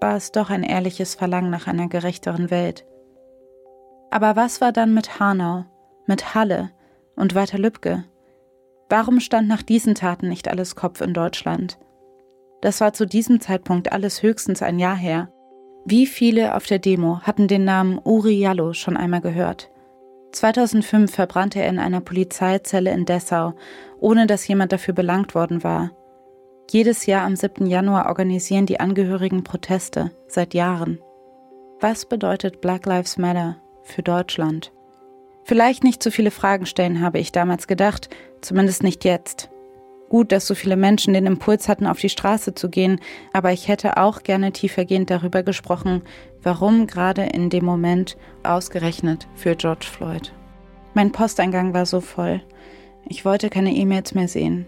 [0.00, 2.86] war es doch ein ehrliches Verlangen nach einer gerechteren Welt?
[4.10, 5.64] Aber was war dann mit Hanau,
[6.06, 6.70] mit Halle
[7.16, 8.04] und Walter Lübcke?
[8.88, 11.78] Warum stand nach diesen Taten nicht alles Kopf in Deutschland?
[12.60, 15.30] Das war zu diesem Zeitpunkt alles höchstens ein Jahr her.
[15.84, 19.70] Wie viele auf der Demo hatten den Namen Uri Jallo schon einmal gehört?
[20.32, 23.54] 2005 verbrannte er in einer Polizeizelle in Dessau,
[23.98, 25.90] ohne dass jemand dafür belangt worden war.
[26.68, 27.66] Jedes Jahr am 7.
[27.66, 30.98] Januar organisieren die Angehörigen Proteste, seit Jahren.
[31.80, 34.72] Was bedeutet Black Lives Matter für Deutschland?
[35.44, 38.08] Vielleicht nicht zu viele Fragen stellen, habe ich damals gedacht,
[38.40, 39.48] zumindest nicht jetzt.
[40.08, 43.00] Gut, dass so viele Menschen den Impuls hatten, auf die Straße zu gehen,
[43.32, 46.02] aber ich hätte auch gerne tiefergehend darüber gesprochen,
[46.42, 50.32] warum gerade in dem Moment ausgerechnet für George Floyd.
[50.94, 52.40] Mein Posteingang war so voll.
[53.08, 54.66] Ich wollte keine E-Mails mehr sehen.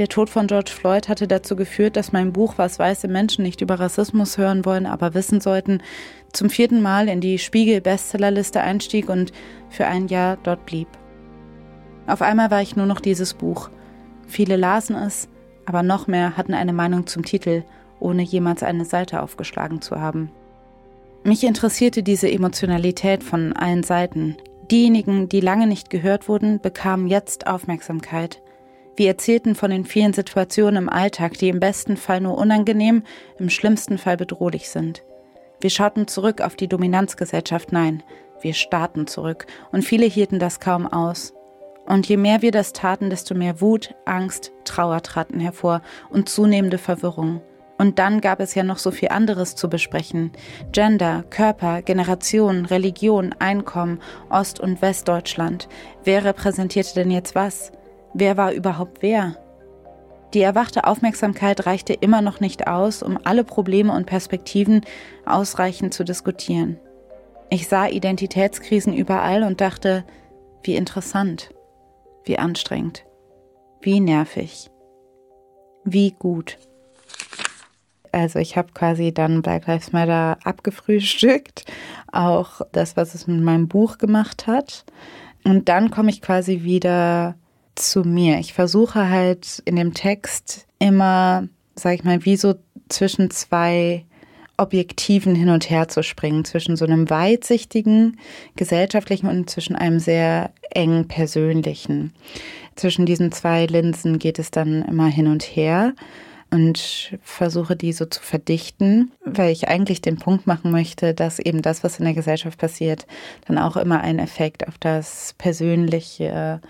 [0.00, 3.60] Der Tod von George Floyd hatte dazu geführt, dass mein Buch, was weiße Menschen nicht
[3.60, 5.82] über Rassismus hören wollen, aber wissen sollten,
[6.32, 9.30] zum vierten Mal in die Spiegel-Bestsellerliste einstieg und
[9.68, 10.88] für ein Jahr dort blieb.
[12.06, 13.68] Auf einmal war ich nur noch dieses Buch.
[14.26, 15.28] Viele lasen es,
[15.66, 17.62] aber noch mehr hatten eine Meinung zum Titel,
[17.98, 20.30] ohne jemals eine Seite aufgeschlagen zu haben.
[21.24, 24.38] Mich interessierte diese Emotionalität von allen Seiten.
[24.70, 28.40] Diejenigen, die lange nicht gehört wurden, bekamen jetzt Aufmerksamkeit.
[28.96, 33.02] Wir erzählten von den vielen Situationen im Alltag, die im besten Fall nur unangenehm,
[33.38, 35.02] im schlimmsten Fall bedrohlich sind.
[35.60, 38.02] Wir schauten zurück auf die Dominanzgesellschaft, nein,
[38.40, 41.34] wir starrten zurück, und viele hielten das kaum aus.
[41.86, 46.78] Und je mehr wir das taten, desto mehr Wut, Angst, Trauer traten hervor und zunehmende
[46.78, 47.42] Verwirrung.
[47.78, 50.32] Und dann gab es ja noch so viel anderes zu besprechen.
[50.70, 55.66] Gender, Körper, Generation, Religion, Einkommen, Ost- und Westdeutschland.
[56.04, 57.72] Wer repräsentierte denn jetzt was?
[58.14, 59.36] Wer war überhaupt wer?
[60.34, 64.82] Die erwachte Aufmerksamkeit reichte immer noch nicht aus, um alle Probleme und Perspektiven
[65.26, 66.78] ausreichend zu diskutieren.
[67.50, 70.04] Ich sah Identitätskrisen überall und dachte,
[70.62, 71.50] wie interessant,
[72.24, 73.04] wie anstrengend,
[73.80, 74.70] wie nervig,
[75.84, 76.58] wie gut.
[78.12, 81.64] Also ich habe quasi dann Black Lives Matter abgefrühstückt,
[82.12, 84.84] auch das, was es mit meinem Buch gemacht hat.
[85.44, 87.36] Und dann komme ich quasi wieder
[87.80, 88.38] zu mir.
[88.38, 92.54] Ich versuche halt in dem Text immer, sag ich mal, wie so
[92.88, 94.04] zwischen zwei
[94.56, 98.18] Objektiven hin und her zu springen, zwischen so einem weitsichtigen,
[98.56, 102.12] gesellschaftlichen und zwischen einem sehr eng persönlichen.
[102.76, 105.94] Zwischen diesen zwei Linsen geht es dann immer hin und her
[106.50, 111.62] und versuche die so zu verdichten, weil ich eigentlich den Punkt machen möchte, dass eben
[111.62, 113.06] das, was in der Gesellschaft passiert,
[113.46, 116.60] dann auch immer einen Effekt auf das Persönliche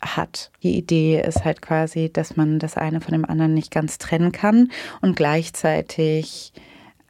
[0.00, 0.50] hat.
[0.62, 4.32] Die Idee ist halt quasi, dass man das eine von dem anderen nicht ganz trennen
[4.32, 6.52] kann und gleichzeitig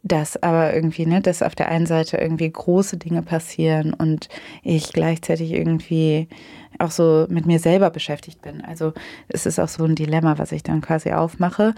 [0.04, 4.28] dass aber irgendwie, ne, dass auf der einen Seite irgendwie große Dinge passieren und
[4.62, 6.28] ich gleichzeitig irgendwie
[6.78, 8.64] auch so mit mir selber beschäftigt bin.
[8.64, 8.92] Also
[9.28, 11.74] es ist auch so ein Dilemma, was ich dann quasi aufmache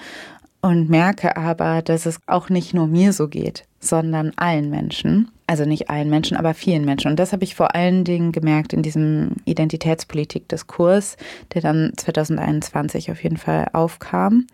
[0.62, 5.30] und merke aber, dass es auch nicht nur mir so geht, sondern allen Menschen.
[5.46, 7.10] Also nicht allen Menschen, aber vielen Menschen.
[7.10, 11.16] Und das habe ich vor allen Dingen gemerkt in diesem Identitätspolitik-Diskurs,
[11.54, 14.46] der dann 2021 auf jeden Fall aufkam.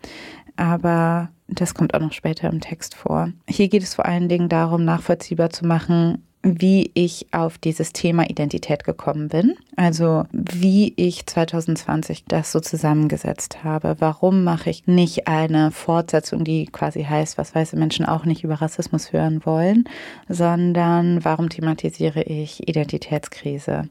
[0.55, 3.31] Aber das kommt auch noch später im Text vor.
[3.47, 8.29] Hier geht es vor allen Dingen darum, nachvollziehbar zu machen, wie ich auf dieses Thema
[8.29, 9.55] Identität gekommen bin.
[9.75, 13.95] Also wie ich 2020 das so zusammengesetzt habe.
[13.99, 18.55] Warum mache ich nicht eine Fortsetzung, die quasi heißt, was weiße Menschen auch nicht über
[18.55, 19.85] Rassismus hören wollen,
[20.29, 23.89] sondern warum thematisiere ich Identitätskrise?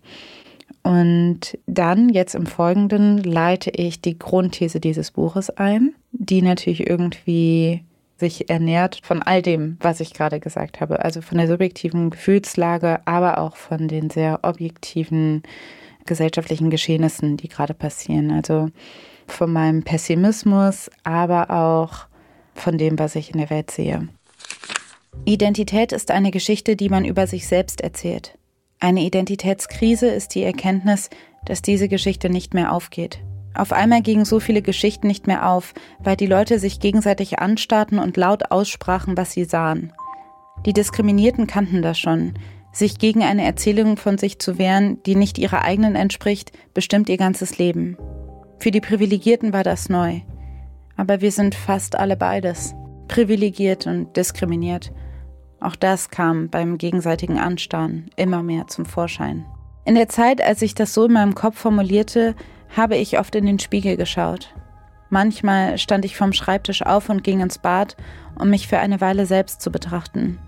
[0.82, 7.82] Und dann, jetzt im Folgenden, leite ich die Grundthese dieses Buches ein, die natürlich irgendwie
[8.18, 11.04] sich ernährt von all dem, was ich gerade gesagt habe.
[11.04, 15.42] Also von der subjektiven Gefühlslage, aber auch von den sehr objektiven
[16.06, 18.30] gesellschaftlichen Geschehnissen, die gerade passieren.
[18.30, 18.70] Also
[19.26, 22.06] von meinem Pessimismus, aber auch
[22.54, 24.08] von dem, was ich in der Welt sehe.
[25.24, 28.38] Identität ist eine Geschichte, die man über sich selbst erzählt.
[28.78, 31.10] Eine Identitätskrise ist die Erkenntnis,
[31.44, 33.20] dass diese Geschichte nicht mehr aufgeht.
[33.56, 37.98] Auf einmal gingen so viele Geschichten nicht mehr auf, weil die Leute sich gegenseitig anstarrten
[37.98, 39.92] und laut aussprachen, was sie sahen.
[40.66, 42.34] Die Diskriminierten kannten das schon.
[42.72, 47.16] Sich gegen eine Erzählung von sich zu wehren, die nicht ihrer eigenen entspricht, bestimmt ihr
[47.16, 47.96] ganzes Leben.
[48.58, 50.20] Für die Privilegierten war das neu.
[50.96, 52.74] Aber wir sind fast alle beides.
[53.08, 54.92] Privilegiert und diskriminiert.
[55.60, 59.46] Auch das kam beim gegenseitigen Anstarren immer mehr zum Vorschein.
[59.86, 62.34] In der Zeit, als ich das so in meinem Kopf formulierte,
[62.74, 64.54] habe ich oft in den Spiegel geschaut.
[65.10, 67.96] Manchmal stand ich vom Schreibtisch auf und ging ins Bad,
[68.38, 70.38] um mich für eine Weile selbst zu betrachten.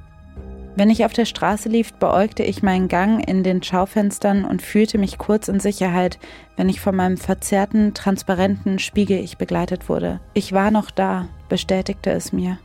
[0.79, 4.97] Wenn ich auf der Straße lief, beäugte ich meinen Gang in den Schaufenstern und fühlte
[4.97, 6.21] mich kurz in Sicherheit,
[6.57, 10.21] wenn ich von meinem verzerrten, transparenten Spiegel ich begleitet wurde.
[10.35, 12.59] Ich war noch da, bestätigte es mir.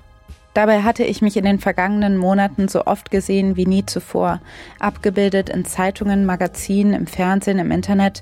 [0.53, 4.39] Dabei hatte ich mich in den vergangenen Monaten so oft gesehen wie nie zuvor,
[4.79, 8.21] abgebildet in Zeitungen, Magazinen, im Fernsehen, im Internet.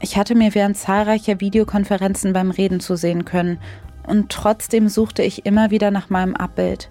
[0.00, 3.58] Ich hatte mir während zahlreicher Videokonferenzen beim Reden zusehen können,
[4.06, 6.90] und trotzdem suchte ich immer wieder nach meinem Abbild.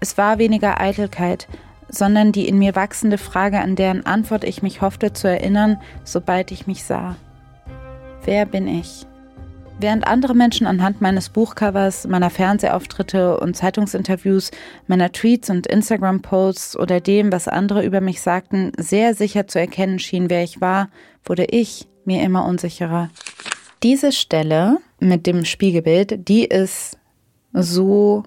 [0.00, 1.48] Es war weniger Eitelkeit,
[1.88, 6.50] sondern die in mir wachsende Frage, an deren Antwort ich mich hoffte zu erinnern, sobald
[6.52, 7.16] ich mich sah.
[8.24, 9.06] Wer bin ich?
[9.80, 14.50] Während andere Menschen anhand meines Buchcovers, meiner Fernsehauftritte und Zeitungsinterviews,
[14.86, 19.98] meiner Tweets und Instagram-Posts oder dem, was andere über mich sagten, sehr sicher zu erkennen
[19.98, 20.88] schienen, wer ich war,
[21.24, 23.10] wurde ich mir immer unsicherer.
[23.82, 26.98] Diese Stelle mit dem Spiegelbild, die ist
[27.52, 28.24] so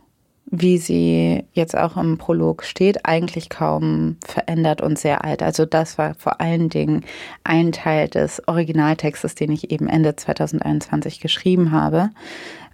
[0.51, 5.41] wie sie jetzt auch im Prolog steht, eigentlich kaum verändert und sehr alt.
[5.41, 7.03] Also das war vor allen Dingen
[7.43, 12.11] ein Teil des Originaltextes, den ich eben Ende 2021 geschrieben habe.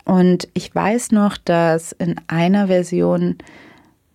[0.04, 3.38] Und ich weiß noch, dass in einer Version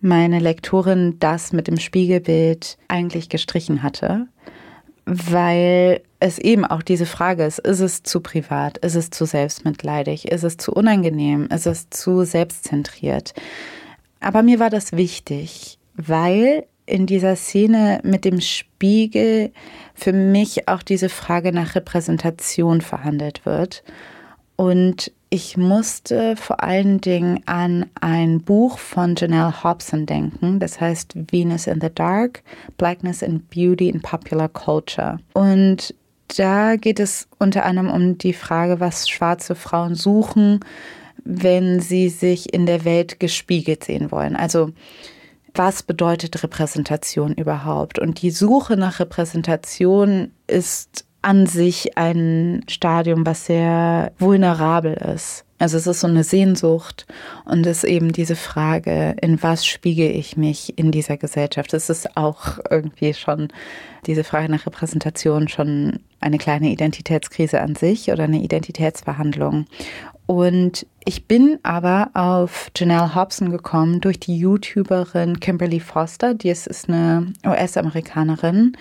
[0.01, 4.27] meine Lektorin das mit dem Spiegelbild eigentlich gestrichen hatte
[5.07, 10.29] weil es eben auch diese Frage ist, ist es zu privat, ist es zu selbstmitleidig,
[10.29, 13.33] ist es zu unangenehm, ist es zu selbstzentriert.
[14.19, 19.53] Aber mir war das wichtig, weil in dieser Szene mit dem Spiegel
[19.93, 23.83] für mich auch diese Frage nach Repräsentation verhandelt wird.
[24.57, 31.15] Und ich musste vor allen Dingen an ein Buch von Janelle Hobson denken, das heißt
[31.31, 32.43] Venus in the Dark,
[32.77, 35.19] Blackness and Beauty in Popular Culture.
[35.33, 35.93] Und
[36.37, 40.61] da geht es unter anderem um die Frage, was schwarze Frauen suchen,
[41.23, 44.35] wenn sie sich in der Welt gespiegelt sehen wollen.
[44.35, 44.71] Also
[45.53, 47.99] was bedeutet Repräsentation überhaupt?
[47.99, 55.43] Und die Suche nach Repräsentation ist an sich ein Stadium, was sehr vulnerabel ist.
[55.59, 57.07] Also es ist so eine Sehnsucht
[57.45, 61.73] und es ist eben diese Frage, in was spiegel ich mich in dieser Gesellschaft?
[61.73, 63.47] Es ist auch irgendwie schon
[64.05, 69.65] diese Frage nach Repräsentation schon eine kleine Identitätskrise an sich oder eine Identitätsverhandlung.
[70.27, 76.67] Und ich bin aber auf Janelle Hobson gekommen durch die YouTuberin Kimberly Foster, die ist,
[76.67, 78.77] ist eine US-Amerikanerin.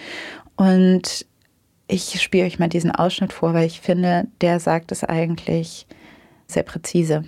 [0.56, 1.24] Und
[1.88, 5.86] Ich spiele euch mal diesen Ausschnitt vor, weil ich finde, der sagt es eigentlich
[6.48, 7.24] sehr präzise.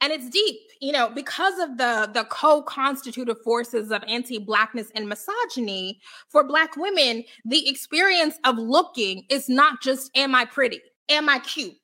[0.00, 0.60] And it's deep.
[0.80, 7.24] You know, because of the the co-constitutive forces of anti-blackness and misogyny, for black women,
[7.44, 10.80] the experience of looking is not just am I pretty?
[11.08, 11.76] Am I cute?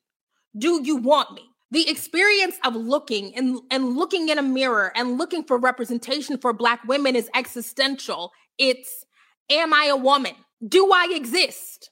[0.57, 1.49] Do you want me?
[1.71, 6.53] the experience of looking and, and looking in a mirror and looking for representation for
[6.53, 9.05] black women is existential it's
[9.49, 10.33] am i a woman
[10.67, 11.88] do i exist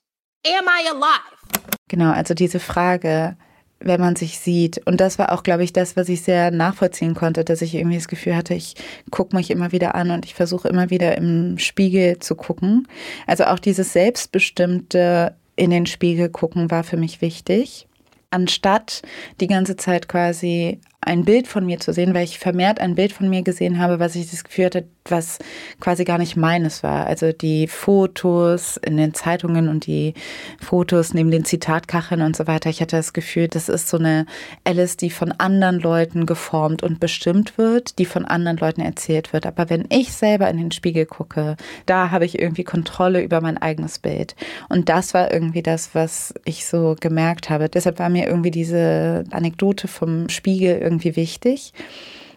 [0.55, 1.63] Am I alive?
[1.87, 3.35] Genau, also diese Frage,
[3.79, 4.85] wenn man sich sieht.
[4.85, 7.97] Und das war auch, glaube ich, das, was ich sehr nachvollziehen konnte, dass ich irgendwie
[7.97, 8.75] das Gefühl hatte, ich
[9.11, 12.87] gucke mich immer wieder an und ich versuche immer wieder im Spiegel zu gucken.
[13.25, 17.87] Also auch dieses selbstbestimmte in den Spiegel gucken war für mich wichtig.
[18.29, 19.01] Anstatt
[19.39, 23.13] die ganze Zeit quasi ein Bild von mir zu sehen, weil ich vermehrt ein Bild
[23.13, 25.39] von mir gesehen habe, was ich das Gefühl hatte, was
[25.79, 27.07] quasi gar nicht meines war.
[27.07, 30.13] Also die Fotos in den Zeitungen und die
[30.61, 32.69] Fotos neben den Zitatkacheln und so weiter.
[32.69, 34.25] Ich hatte das Gefühl, das ist so eine
[34.65, 39.45] Alice, die von anderen Leuten geformt und bestimmt wird, die von anderen Leuten erzählt wird.
[39.45, 43.57] Aber wenn ich selber in den Spiegel gucke, da habe ich irgendwie Kontrolle über mein
[43.57, 44.35] eigenes Bild.
[44.67, 47.69] Und das war irgendwie das, was ich so gemerkt habe.
[47.69, 51.73] Deshalb war mir irgendwie diese Anekdote vom Spiegel irgendwie irgendwie wichtig.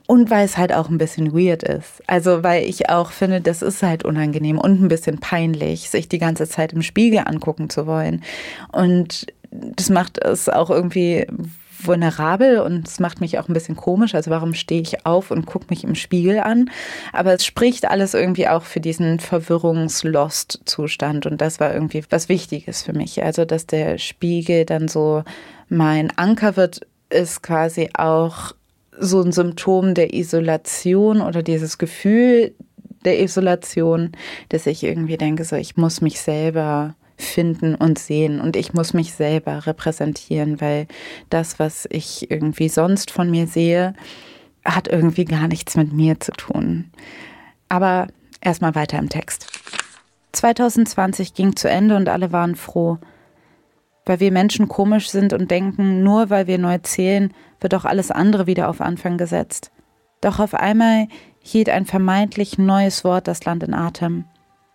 [0.07, 2.03] Und weil es halt auch ein bisschen weird ist.
[2.09, 6.19] Also weil ich auch finde, das ist halt unangenehm und ein bisschen peinlich, sich die
[6.19, 8.25] ganze Zeit im Spiegel angucken zu wollen.
[8.73, 11.27] Und das macht es auch irgendwie
[11.83, 14.17] vulnerabel und es macht mich auch ein bisschen komisch.
[14.17, 16.71] Also warum stehe ich auf und gucke mich im Spiegel an?
[17.13, 22.83] Aber es spricht alles irgendwie auch für diesen Verwirrungslost-Zustand und das war irgendwie was Wichtiges
[22.83, 23.23] für mich.
[23.23, 25.23] Also dass der Spiegel dann so
[25.69, 26.81] mein Anker wird
[27.11, 28.53] ist quasi auch
[28.99, 32.55] so ein Symptom der Isolation oder dieses Gefühl,
[33.05, 34.13] der Isolation,
[34.51, 38.95] dass ich irgendwie denke, so ich muss mich selber finden und sehen und ich muss
[38.95, 40.87] mich selber repräsentieren, weil
[41.29, 43.95] das, was ich irgendwie sonst von mir sehe,
[44.65, 46.91] hat irgendwie gar nichts mit mir zu tun.
[47.69, 48.09] Aber
[48.41, 49.47] erstmal weiter im Text.
[50.33, 52.99] 2020 ging zu Ende und alle waren froh,
[54.05, 58.11] weil wir Menschen komisch sind und denken, nur weil wir neu zählen, wird auch alles
[58.11, 59.71] andere wieder auf Anfang gesetzt.
[60.21, 61.09] Doch auf einmal
[61.41, 64.25] hielt ein vermeintlich neues Wort das Land in Atem.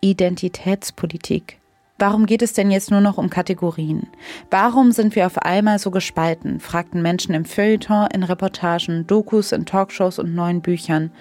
[0.02, 1.60] Identitätspolitik.
[1.98, 4.08] Warum geht es denn jetzt nur noch um Kategorien?
[4.52, 6.60] Warum sind wir auf einmal so gespalten?
[6.60, 11.12] fragten Menschen im Feuilleton, in Reportagen, Dokus, in Talkshows und neuen Büchern.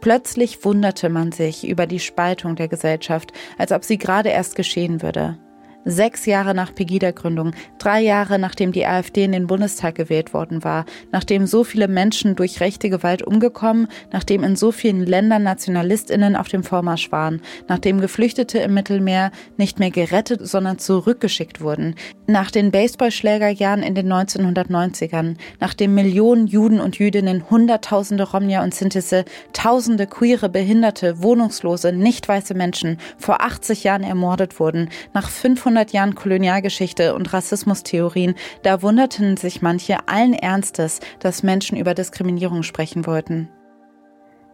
[0.00, 5.02] Plötzlich wunderte man sich über die Spaltung der Gesellschaft, als ob sie gerade erst geschehen
[5.02, 5.38] würde.
[5.86, 10.86] Sechs Jahre nach Pegida-Gründung, drei Jahre nachdem die AfD in den Bundestag gewählt worden war,
[11.12, 16.48] nachdem so viele Menschen durch rechte Gewalt umgekommen, nachdem in so vielen Ländern NationalistInnen auf
[16.48, 22.70] dem Vormarsch waren, nachdem Geflüchtete im Mittelmeer nicht mehr gerettet, sondern zurückgeschickt wurden, nach den
[22.70, 30.48] Baseballschlägerjahren in den 1990ern, nachdem Millionen Juden und Jüdinnen, Hunderttausende Romja und Sintisse, Tausende queere,
[30.48, 37.16] Behinderte, Wohnungslose, nicht weiße Menschen vor 80 Jahren ermordet wurden, nach 500 200 Jahren Kolonialgeschichte
[37.16, 43.48] und Rassismustheorien, da wunderten sich manche allen Ernstes, dass Menschen über Diskriminierung sprechen wollten.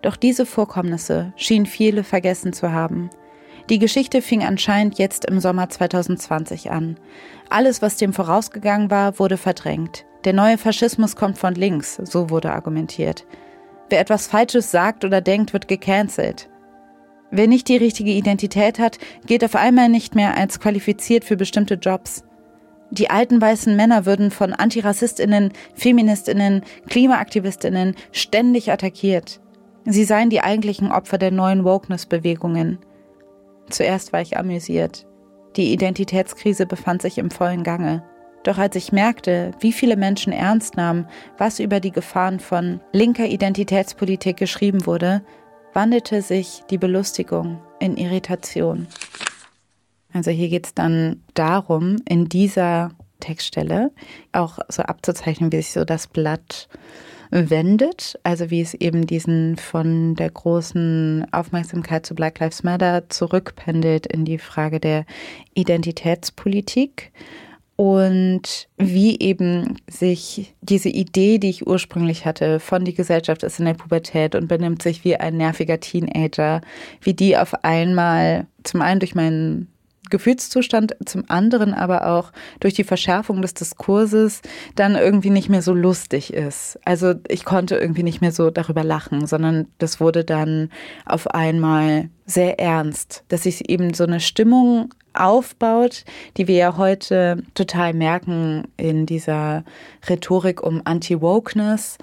[0.01, 3.11] Doch diese Vorkommnisse schienen viele vergessen zu haben.
[3.69, 6.99] Die Geschichte fing anscheinend jetzt im Sommer 2020 an.
[7.51, 10.07] Alles, was dem vorausgegangen war, wurde verdrängt.
[10.25, 13.27] Der neue Faschismus kommt von links, so wurde argumentiert.
[13.91, 16.49] Wer etwas Falsches sagt oder denkt, wird gecancelt.
[17.31, 21.75] Wer nicht die richtige Identität hat, gilt auf einmal nicht mehr als qualifiziert für bestimmte
[21.75, 22.25] Jobs.
[22.91, 29.41] Die alten weißen Männer würden von Antirassistinnen, Feministinnen, Klimaaktivistinnen ständig attackiert.
[29.85, 32.79] Sie seien die eigentlichen Opfer der neuen Wokeness-Bewegungen.
[33.71, 35.07] Zuerst war ich amüsiert.
[35.57, 38.03] Die Identitätskrise befand sich im vollen Gange.
[38.43, 41.07] Doch als ich merkte, wie viele Menschen ernst nahmen,
[41.39, 45.23] was über die Gefahren von linker Identitätspolitik geschrieben wurde,
[45.73, 48.87] wandelte sich die Belustigung in Irritation.
[50.13, 52.91] Also hier geht es dann darum, in dieser
[53.21, 53.93] Textstelle
[54.33, 56.69] auch so abzuzeichnen, wie sich so das Blatt
[57.31, 64.07] wendet, also wie es eben diesen von der großen Aufmerksamkeit zu Black Lives Matter zurückpendelt
[64.07, 65.05] in die Frage der
[65.55, 67.13] Identitätspolitik
[67.81, 73.65] und wie eben sich diese Idee, die ich ursprünglich hatte, von die Gesellschaft ist in
[73.65, 76.61] der Pubertät und benimmt sich wie ein nerviger Teenager,
[77.01, 79.69] wie die auf einmal zum einen durch meinen
[80.11, 84.43] Gefühlszustand, zum anderen aber auch durch die Verschärfung des Diskurses
[84.75, 86.79] dann irgendwie nicht mehr so lustig ist.
[86.85, 90.71] Also ich konnte irgendwie nicht mehr so darüber lachen, sondern das wurde dann
[91.07, 96.05] auf einmal sehr ernst, dass sich eben so eine Stimmung aufbaut,
[96.37, 99.65] die wir ja heute total merken in dieser
[100.09, 101.99] Rhetorik um Anti-Wokeness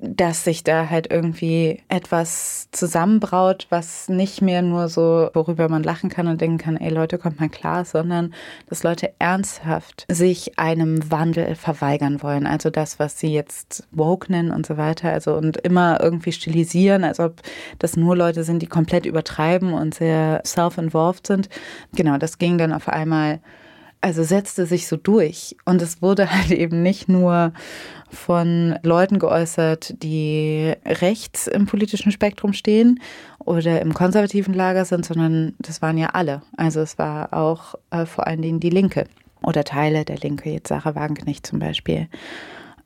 [0.00, 6.08] dass sich da halt irgendwie etwas zusammenbraut, was nicht mehr nur so, worüber man lachen
[6.08, 8.32] kann und denken kann, ey Leute, kommt mal klar, sondern
[8.68, 12.46] dass Leute ernsthaft sich einem Wandel verweigern wollen.
[12.46, 15.12] Also das, was sie jetzt woke nennen und so weiter.
[15.12, 17.40] Also und immer irgendwie stilisieren, als ob
[17.80, 21.48] das nur Leute sind, die komplett übertreiben und sehr self-involved sind.
[21.94, 23.40] Genau, das ging dann auf einmal
[24.00, 25.56] also setzte sich so durch.
[25.64, 27.52] Und es wurde halt eben nicht nur
[28.10, 33.00] von Leuten geäußert, die rechts im politischen Spektrum stehen
[33.38, 36.42] oder im konservativen Lager sind, sondern das waren ja alle.
[36.56, 39.04] Also es war auch äh, vor allen Dingen die Linke
[39.42, 42.08] oder Teile der Linke, jetzt Sarah Wagenknecht zum Beispiel.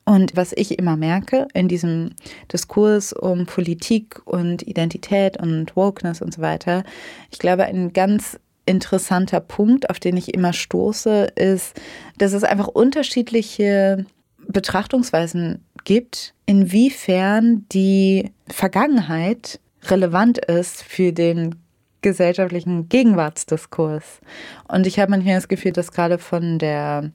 [0.05, 2.11] Und was ich immer merke in diesem
[2.53, 6.83] Diskurs um Politik und Identität und Wokeness und so weiter,
[7.31, 11.81] ich glaube, ein ganz interessanter Punkt, auf den ich immer stoße, ist,
[12.19, 14.07] dass es einfach unterschiedliche
[14.49, 21.57] Betrachtungsweisen gibt, inwiefern die Vergangenheit relevant ist für den
[22.03, 24.21] gesellschaftlichen Gegenwartsdiskurs.
[24.69, 27.13] Und ich habe manchmal das Gefühl, dass gerade von der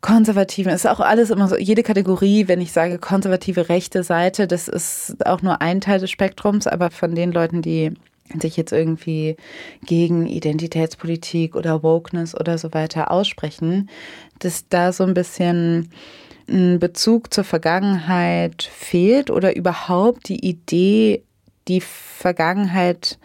[0.00, 4.66] konservativen, ist auch alles immer so, jede Kategorie, wenn ich sage konservative rechte Seite, das
[4.66, 7.94] ist auch nur ein Teil des Spektrums, aber von den Leuten, die
[8.40, 9.36] sich jetzt irgendwie
[9.84, 13.90] gegen Identitätspolitik oder Wokeness oder so weiter aussprechen,
[14.38, 15.90] dass da so ein bisschen
[16.48, 21.22] ein Bezug zur Vergangenheit fehlt oder überhaupt die Idee,
[21.68, 23.18] die Vergangenheit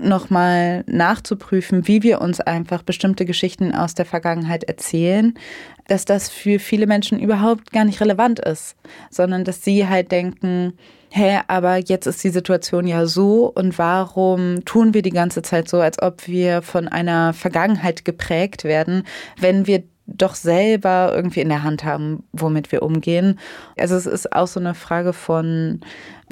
[0.00, 5.34] nochmal nachzuprüfen, wie wir uns einfach bestimmte Geschichten aus der Vergangenheit erzählen,
[5.86, 8.76] dass das für viele Menschen überhaupt gar nicht relevant ist,
[9.10, 10.74] sondern dass sie halt denken,
[11.12, 15.68] hä, aber jetzt ist die Situation ja so und warum tun wir die ganze Zeit
[15.68, 19.04] so, als ob wir von einer Vergangenheit geprägt werden,
[19.38, 23.38] wenn wir doch selber irgendwie in der Hand haben, womit wir umgehen.
[23.78, 25.80] Also es ist auch so eine Frage von,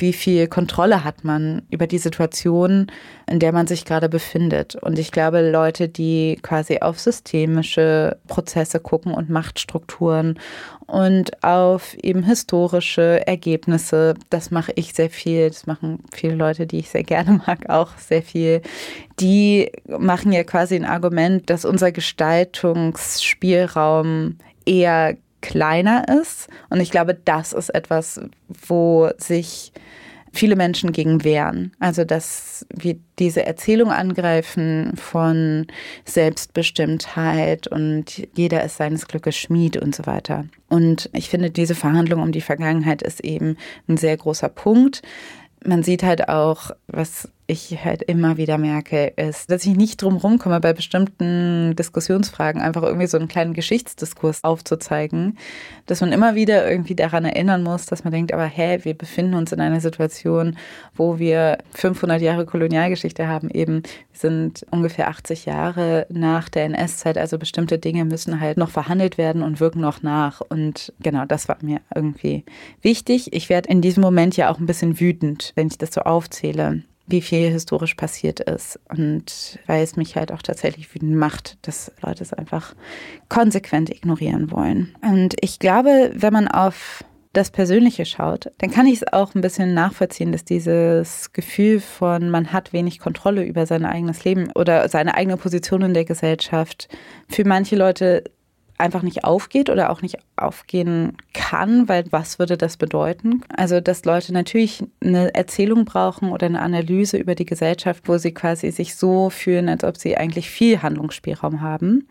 [0.00, 2.88] wie viel Kontrolle hat man über die Situation,
[3.28, 4.76] in der man sich gerade befindet.
[4.76, 10.38] Und ich glaube, Leute, die quasi auf systemische Prozesse gucken und Machtstrukturen
[10.86, 16.78] und auf eben historische Ergebnisse, das mache ich sehr viel, das machen viele Leute, die
[16.80, 18.62] ich sehr gerne mag, auch sehr viel,
[19.20, 26.48] die machen ja quasi ein Argument, dass unser Gestaltungsspielraum eher kleiner ist.
[26.68, 29.72] Und ich glaube, das ist etwas, wo sich
[30.32, 31.72] viele Menschen gegen wehren.
[31.78, 35.66] Also, dass wir diese Erzählung angreifen von
[36.04, 40.46] Selbstbestimmtheit und jeder ist seines Glückes Schmied und so weiter.
[40.68, 43.56] Und ich finde, diese Verhandlung um die Vergangenheit ist eben
[43.88, 45.02] ein sehr großer Punkt.
[45.64, 50.16] Man sieht halt auch, was ich halt immer wieder merke, ist, dass ich nicht drum
[50.16, 55.36] rumkomme, bei bestimmten Diskussionsfragen einfach irgendwie so einen kleinen Geschichtsdiskurs aufzuzeigen,
[55.86, 59.34] dass man immer wieder irgendwie daran erinnern muss, dass man denkt, aber hä, wir befinden
[59.34, 60.56] uns in einer Situation,
[60.94, 67.18] wo wir 500 Jahre Kolonialgeschichte haben, eben, wir sind ungefähr 80 Jahre nach der NS-Zeit,
[67.18, 70.40] also bestimmte Dinge müssen halt noch verhandelt werden und wirken noch nach.
[70.40, 72.44] Und genau, das war mir irgendwie
[72.82, 73.32] wichtig.
[73.32, 76.84] Ich werde in diesem Moment ja auch ein bisschen wütend, wenn ich das so aufzähle
[77.10, 78.78] wie viel historisch passiert ist.
[78.88, 82.74] Und weil es mich halt auch tatsächlich wütend macht, dass Leute es einfach
[83.28, 84.94] konsequent ignorieren wollen.
[85.02, 89.40] Und ich glaube, wenn man auf das Persönliche schaut, dann kann ich es auch ein
[89.40, 94.88] bisschen nachvollziehen, dass dieses Gefühl von, man hat wenig Kontrolle über sein eigenes Leben oder
[94.88, 96.88] seine eigene Position in der Gesellschaft
[97.28, 98.24] für manche Leute
[98.80, 103.42] einfach nicht aufgeht oder auch nicht aufgehen kann, weil was würde das bedeuten?
[103.56, 108.32] Also, dass Leute natürlich eine Erzählung brauchen oder eine Analyse über die Gesellschaft, wo sie
[108.32, 112.08] quasi sich so fühlen, als ob sie eigentlich viel Handlungsspielraum haben.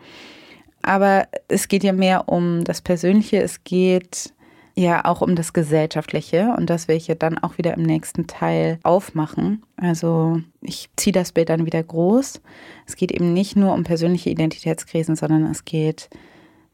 [0.82, 4.34] Aber es geht ja mehr um das Persönliche, es geht
[4.76, 8.28] ja auch um das Gesellschaftliche und das will ich ja dann auch wieder im nächsten
[8.28, 9.64] Teil aufmachen.
[9.76, 12.42] Also ich ziehe das Bild dann wieder groß.
[12.88, 16.10] Es geht eben nicht nur um persönliche Identitätskrisen, sondern es geht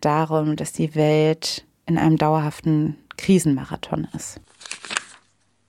[0.05, 4.39] darum, dass die Welt in einem dauerhaften Krisenmarathon ist.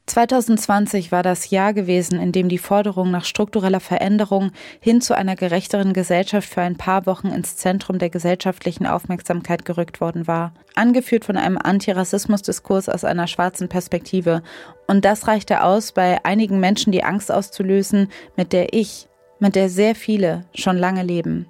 [0.07, 5.35] 2020 war das Jahr gewesen, in dem die Forderung nach struktureller Veränderung hin zu einer
[5.35, 10.55] gerechteren Gesellschaft für ein paar Wochen ins Zentrum der gesellschaftlichen Aufmerksamkeit gerückt worden war.
[10.77, 14.43] Angeführt von einem Antirassismusdiskurs aus einer schwarzen Perspektive.
[14.87, 19.09] Und das reichte aus, bei einigen Menschen die Angst auszulösen, mit der ich,
[19.41, 21.47] mit der sehr viele schon lange leben.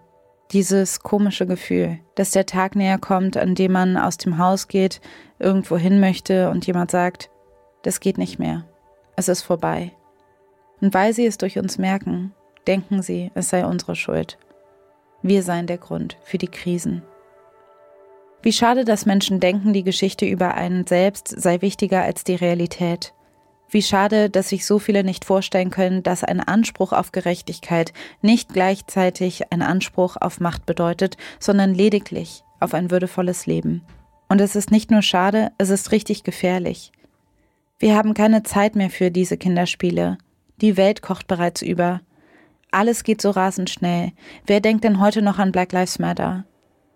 [0.53, 5.01] Dieses komische Gefühl, dass der Tag näher kommt, an dem man aus dem Haus geht,
[5.39, 7.31] irgendwo hin möchte und jemand sagt,
[7.83, 8.65] das geht nicht mehr,
[9.17, 9.93] es ist vorbei.
[10.81, 12.33] Und weil sie es durch uns merken,
[12.67, 14.39] denken sie, es sei unsere Schuld.
[15.23, 17.03] Wir seien der Grund für die Krisen.
[18.43, 23.13] Wie schade, dass Menschen denken, die Geschichte über einen selbst sei wichtiger als die Realität.
[23.69, 27.93] Wie schade, dass sich so viele nicht vorstellen können, dass ein Anspruch auf Gerechtigkeit
[28.23, 33.83] nicht gleichzeitig ein Anspruch auf Macht bedeutet, sondern lediglich auf ein würdevolles Leben.
[34.29, 36.93] Und es ist nicht nur schade, es ist richtig gefährlich.
[37.79, 40.19] Wir haben keine Zeit mehr für diese Kinderspiele.
[40.61, 42.01] Die Welt kocht bereits über.
[42.71, 44.13] Alles geht so rasend schnell.
[44.47, 46.45] Wer denkt denn heute noch an Black Lives Matter?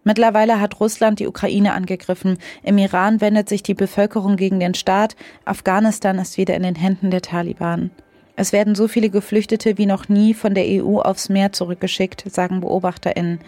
[0.03, 5.15] Mittlerweile hat Russland die Ukraine angegriffen, im Iran wendet sich die Bevölkerung gegen den Staat,
[5.45, 7.91] Afghanistan ist wieder in den Händen der Taliban.
[8.37, 12.61] Es werden so viele Geflüchtete wie noch nie von der EU aufs Meer zurückgeschickt, sagen
[12.61, 13.41] Beobachterinnen.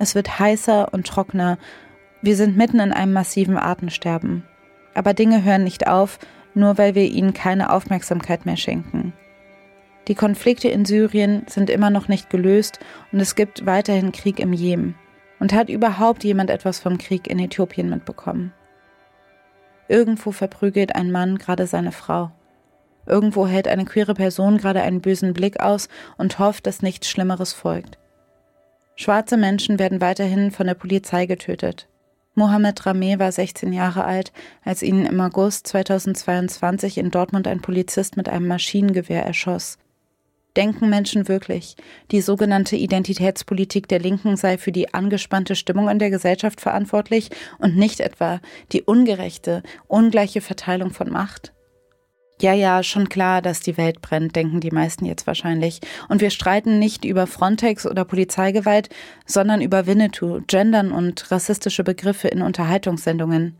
[0.00, 1.58] Es wird heißer und trockener.
[2.22, 4.42] Wir sind mitten in einem massiven Artensterben.
[4.94, 6.18] Aber Dinge hören nicht auf,
[6.54, 9.12] nur weil wir ihnen keine Aufmerksamkeit mehr schenken.
[10.08, 12.80] Die Konflikte in Syrien sind immer noch nicht gelöst
[13.12, 14.96] und es gibt weiterhin Krieg im Jemen.
[15.42, 18.52] Und hat überhaupt jemand etwas vom Krieg in Äthiopien mitbekommen?
[19.88, 22.30] Irgendwo verprügelt ein Mann gerade seine Frau.
[23.06, 27.52] Irgendwo hält eine queere Person gerade einen bösen Blick aus und hofft, dass nichts Schlimmeres
[27.52, 27.98] folgt.
[28.94, 31.88] Schwarze Menschen werden weiterhin von der Polizei getötet.
[32.36, 34.32] Mohamed Rameh war 16 Jahre alt,
[34.64, 39.78] als ihn im August 2022 in Dortmund ein Polizist mit einem Maschinengewehr erschoss.
[40.56, 41.76] Denken Menschen wirklich,
[42.10, 47.76] die sogenannte Identitätspolitik der Linken sei für die angespannte Stimmung in der Gesellschaft verantwortlich und
[47.76, 48.40] nicht etwa
[48.72, 51.54] die ungerechte, ungleiche Verteilung von Macht?
[52.42, 55.80] Ja, ja, schon klar, dass die Welt brennt, denken die meisten jetzt wahrscheinlich.
[56.08, 58.88] Und wir streiten nicht über Frontex oder Polizeigewalt,
[59.24, 63.56] sondern über Winnetou, Gendern und rassistische Begriffe in Unterhaltungssendungen.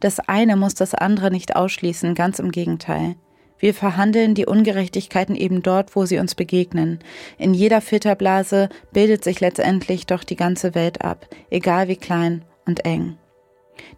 [0.00, 3.16] Das eine muss das andere nicht ausschließen, ganz im Gegenteil.
[3.58, 6.98] Wir verhandeln die Ungerechtigkeiten eben dort, wo sie uns begegnen.
[7.38, 12.84] In jeder Filterblase bildet sich letztendlich doch die ganze Welt ab, egal wie klein und
[12.84, 13.16] eng.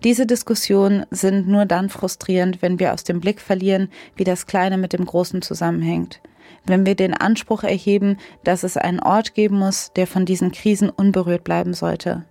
[0.04, 4.78] Diese Diskussionen sind nur dann frustrierend, wenn wir aus dem Blick verlieren, wie das Kleine
[4.78, 6.20] mit dem Großen zusammenhängt.
[6.64, 10.90] Wenn wir den Anspruch erheben, dass es einen Ort geben muss, der von diesen Krisen
[10.90, 12.24] unberührt bleiben sollte.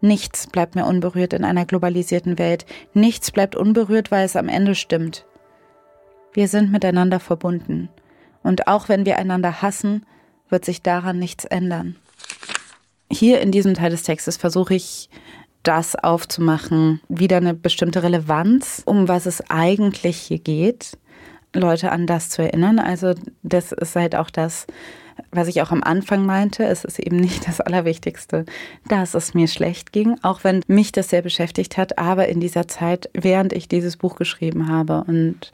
[0.00, 2.66] Nichts bleibt mehr unberührt in einer globalisierten Welt.
[2.92, 5.26] Nichts bleibt unberührt, weil es am Ende stimmt.
[6.32, 7.88] Wir sind miteinander verbunden.
[8.42, 10.04] Und auch wenn wir einander hassen,
[10.48, 11.96] wird sich daran nichts ändern.
[13.10, 15.10] Hier in diesem Teil des Textes versuche ich
[15.62, 20.98] das aufzumachen, wieder eine bestimmte Relevanz, um was es eigentlich hier geht,
[21.54, 22.78] Leute an das zu erinnern.
[22.78, 24.66] Also das ist halt auch das,
[25.30, 26.64] was ich auch am Anfang meinte.
[26.64, 28.44] Es ist eben nicht das Allerwichtigste,
[28.88, 32.68] dass es mir schlecht ging, auch wenn mich das sehr beschäftigt hat, aber in dieser
[32.68, 35.52] Zeit, während ich dieses Buch geschrieben habe und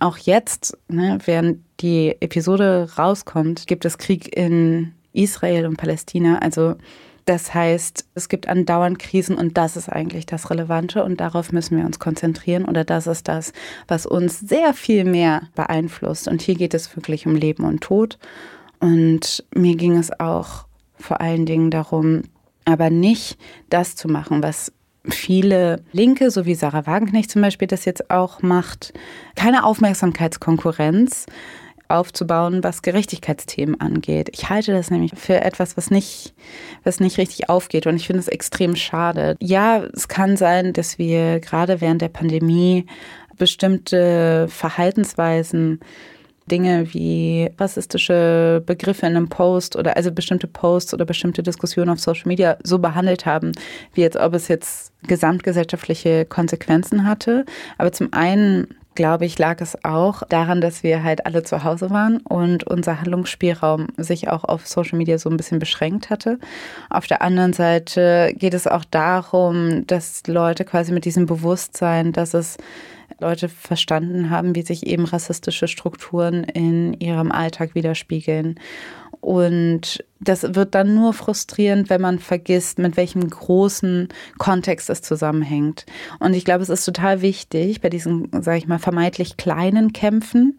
[0.00, 6.38] auch jetzt, ne, während die Episode rauskommt, gibt es Krieg in Israel und Palästina.
[6.38, 6.76] Also
[7.26, 11.76] das heißt, es gibt andauernd Krisen und das ist eigentlich das Relevante und darauf müssen
[11.76, 13.52] wir uns konzentrieren oder das ist das,
[13.86, 16.28] was uns sehr viel mehr beeinflusst.
[16.28, 18.18] Und hier geht es wirklich um Leben und Tod.
[18.80, 20.66] Und mir ging es auch
[20.98, 22.22] vor allen Dingen darum,
[22.64, 24.72] aber nicht das zu machen, was
[25.08, 28.92] viele Linke, so wie Sarah Wagenknecht zum Beispiel das jetzt auch macht,
[29.34, 31.26] keine Aufmerksamkeitskonkurrenz,
[31.90, 34.30] aufzubauen, was Gerechtigkeitsthemen angeht.
[34.32, 36.34] Ich halte das nämlich für etwas, was nicht,
[36.84, 39.36] was nicht richtig aufgeht und ich finde es extrem schade.
[39.40, 42.86] Ja, es kann sein, dass wir gerade während der Pandemie
[43.36, 45.80] bestimmte Verhaltensweisen
[46.50, 52.00] Dinge wie rassistische Begriffe in einem Post oder also bestimmte Posts oder bestimmte Diskussionen auf
[52.00, 53.52] Social Media so behandelt haben,
[53.94, 57.44] wie jetzt ob es jetzt gesamtgesellschaftliche Konsequenzen hatte.
[57.78, 61.90] Aber zum einen glaube ich, lag es auch daran, dass wir halt alle zu Hause
[61.90, 66.38] waren und unser Handlungsspielraum sich auch auf Social Media so ein bisschen beschränkt hatte.
[66.90, 72.34] Auf der anderen Seite geht es auch darum, dass Leute quasi mit diesem Bewusstsein, dass
[72.34, 72.58] es
[73.20, 78.58] Leute verstanden haben, wie sich eben rassistische Strukturen in ihrem Alltag widerspiegeln.
[79.20, 84.08] Und das wird dann nur frustrierend, wenn man vergisst, mit welchem großen
[84.38, 85.84] Kontext es zusammenhängt.
[86.20, 90.56] Und ich glaube, es ist total wichtig, bei diesen, sage ich mal, vermeintlich kleinen Kämpfen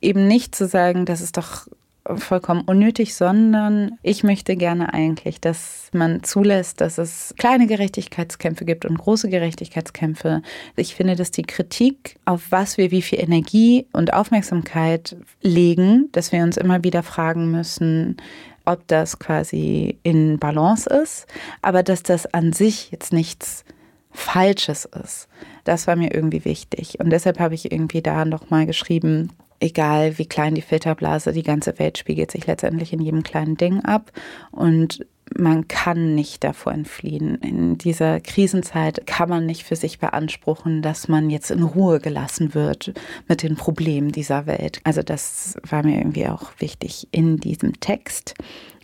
[0.00, 1.68] eben nicht zu sagen, das ist doch
[2.16, 8.84] vollkommen unnötig, sondern ich möchte gerne eigentlich, dass man zulässt, dass es kleine Gerechtigkeitskämpfe gibt
[8.84, 10.42] und große Gerechtigkeitskämpfe.
[10.76, 16.32] Ich finde, dass die Kritik, auf was wir wie viel Energie und Aufmerksamkeit legen, dass
[16.32, 18.16] wir uns immer wieder fragen müssen,
[18.64, 21.26] ob das quasi in Balance ist,
[21.62, 23.64] aber dass das an sich jetzt nichts
[24.10, 25.28] Falsches ist.
[25.64, 26.98] Das war mir irgendwie wichtig.
[27.00, 29.30] Und deshalb habe ich irgendwie da nochmal geschrieben,
[29.60, 33.84] egal wie klein die Filterblase, die ganze Welt spiegelt sich letztendlich in jedem kleinen Ding
[33.84, 34.12] ab
[34.50, 35.06] und
[35.36, 37.36] man kann nicht davor entfliehen.
[37.36, 42.54] In dieser Krisenzeit kann man nicht für sich beanspruchen, dass man jetzt in Ruhe gelassen
[42.54, 42.94] wird
[43.28, 44.80] mit den Problemen dieser Welt.
[44.84, 48.34] Also das war mir irgendwie auch wichtig in diesem Text,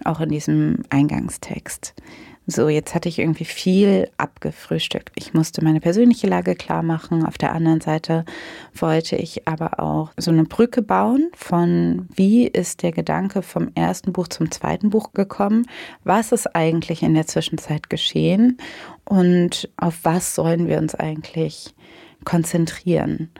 [0.04, 1.94] auch in diesem Eingangstext.
[2.46, 5.12] So, jetzt hatte ich irgendwie viel abgefrühstückt.
[5.14, 7.24] Ich musste meine persönliche Lage klar machen.
[7.24, 8.26] Auf der anderen Seite
[8.74, 14.12] wollte ich aber auch so eine Brücke bauen von, wie ist der Gedanke vom ersten
[14.12, 15.66] Buch zum zweiten Buch gekommen?
[16.04, 18.58] Was ist eigentlich in der Zwischenzeit geschehen?
[19.06, 21.74] Und auf was sollen wir uns eigentlich
[22.26, 23.30] konzentrieren?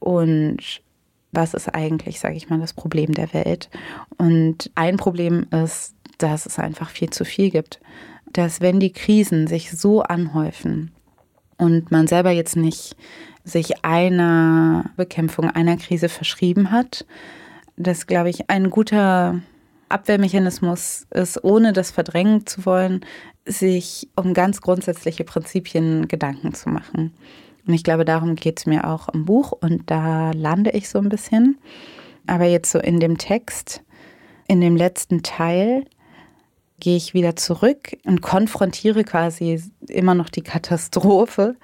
[0.00, 0.82] Und
[1.30, 3.70] was ist eigentlich, sage ich mal, das Problem der Welt?
[4.16, 7.78] Und ein Problem ist, dass es einfach viel zu viel gibt
[8.32, 10.92] dass wenn die Krisen sich so anhäufen
[11.56, 12.96] und man selber jetzt nicht
[13.44, 17.06] sich einer Bekämpfung einer Krise verschrieben hat,
[17.76, 19.40] dass, glaube ich, ein guter
[19.88, 23.04] Abwehrmechanismus ist, ohne das verdrängen zu wollen,
[23.46, 27.14] sich um ganz grundsätzliche Prinzipien Gedanken zu machen.
[27.66, 30.98] Und ich glaube, darum geht es mir auch im Buch und da lande ich so
[30.98, 31.58] ein bisschen.
[32.26, 33.82] Aber jetzt so in dem Text,
[34.46, 35.84] in dem letzten Teil,
[36.80, 41.56] gehe ich wieder zurück und konfrontiere quasi immer noch die Katastrophe,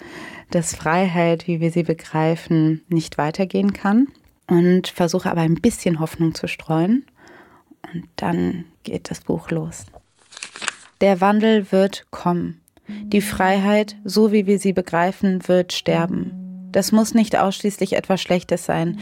[0.50, 4.08] dass Freiheit, wie wir sie begreifen, nicht weitergehen kann
[4.48, 7.06] und versuche aber ein bisschen Hoffnung zu streuen.
[7.92, 9.86] Und dann geht das Buch los.
[11.00, 12.60] Der Wandel wird kommen.
[12.88, 16.68] Die Freiheit, so wie wir sie begreifen, wird sterben.
[16.72, 18.98] Das muss nicht ausschließlich etwas Schlechtes sein.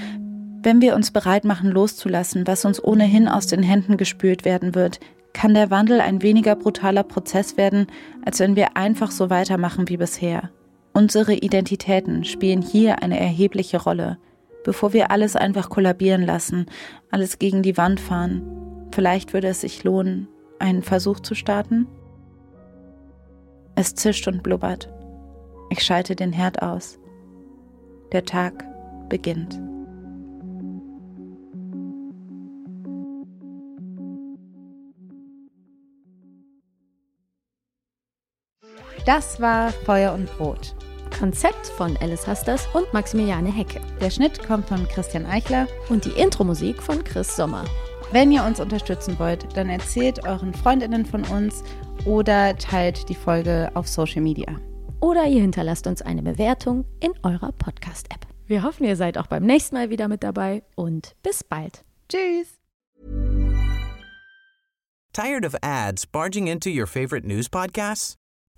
[0.62, 5.00] Wenn wir uns bereit machen, loszulassen, was uns ohnehin aus den Händen gespült werden wird,
[5.32, 7.86] kann der Wandel ein weniger brutaler Prozess werden,
[8.24, 10.50] als wenn wir einfach so weitermachen wie bisher.
[10.92, 14.18] Unsere Identitäten spielen hier eine erhebliche Rolle.
[14.64, 16.66] Bevor wir alles einfach kollabieren lassen,
[17.10, 18.42] alles gegen die Wand fahren,
[18.92, 20.28] vielleicht würde es sich lohnen,
[20.58, 21.86] einen Versuch zu starten?
[23.74, 24.92] Es zischt und blubbert.
[25.70, 26.98] Ich schalte den Herd aus.
[28.12, 28.64] Der Tag
[29.08, 29.58] beginnt.
[39.05, 40.76] Das war Feuer und Brot.
[41.18, 43.80] Konzept von Alice Hasters und Maximiliane Hecke.
[44.00, 47.64] Der Schnitt kommt von Christian Eichler und die Intro-Musik von Chris Sommer.
[48.12, 51.64] Wenn ihr uns unterstützen wollt, dann erzählt euren Freundinnen von uns
[52.05, 54.46] oder teilt die Folge auf Social Media.
[55.00, 58.26] Oder ihr hinterlasst uns eine Bewertung in eurer Podcast-App.
[58.46, 61.84] Wir hoffen, ihr seid auch beim nächsten Mal wieder mit dabei und bis bald.
[62.09, 62.61] Tschüss.
[65.12, 68.21] Tired of ads barging into your favorite news podcasts?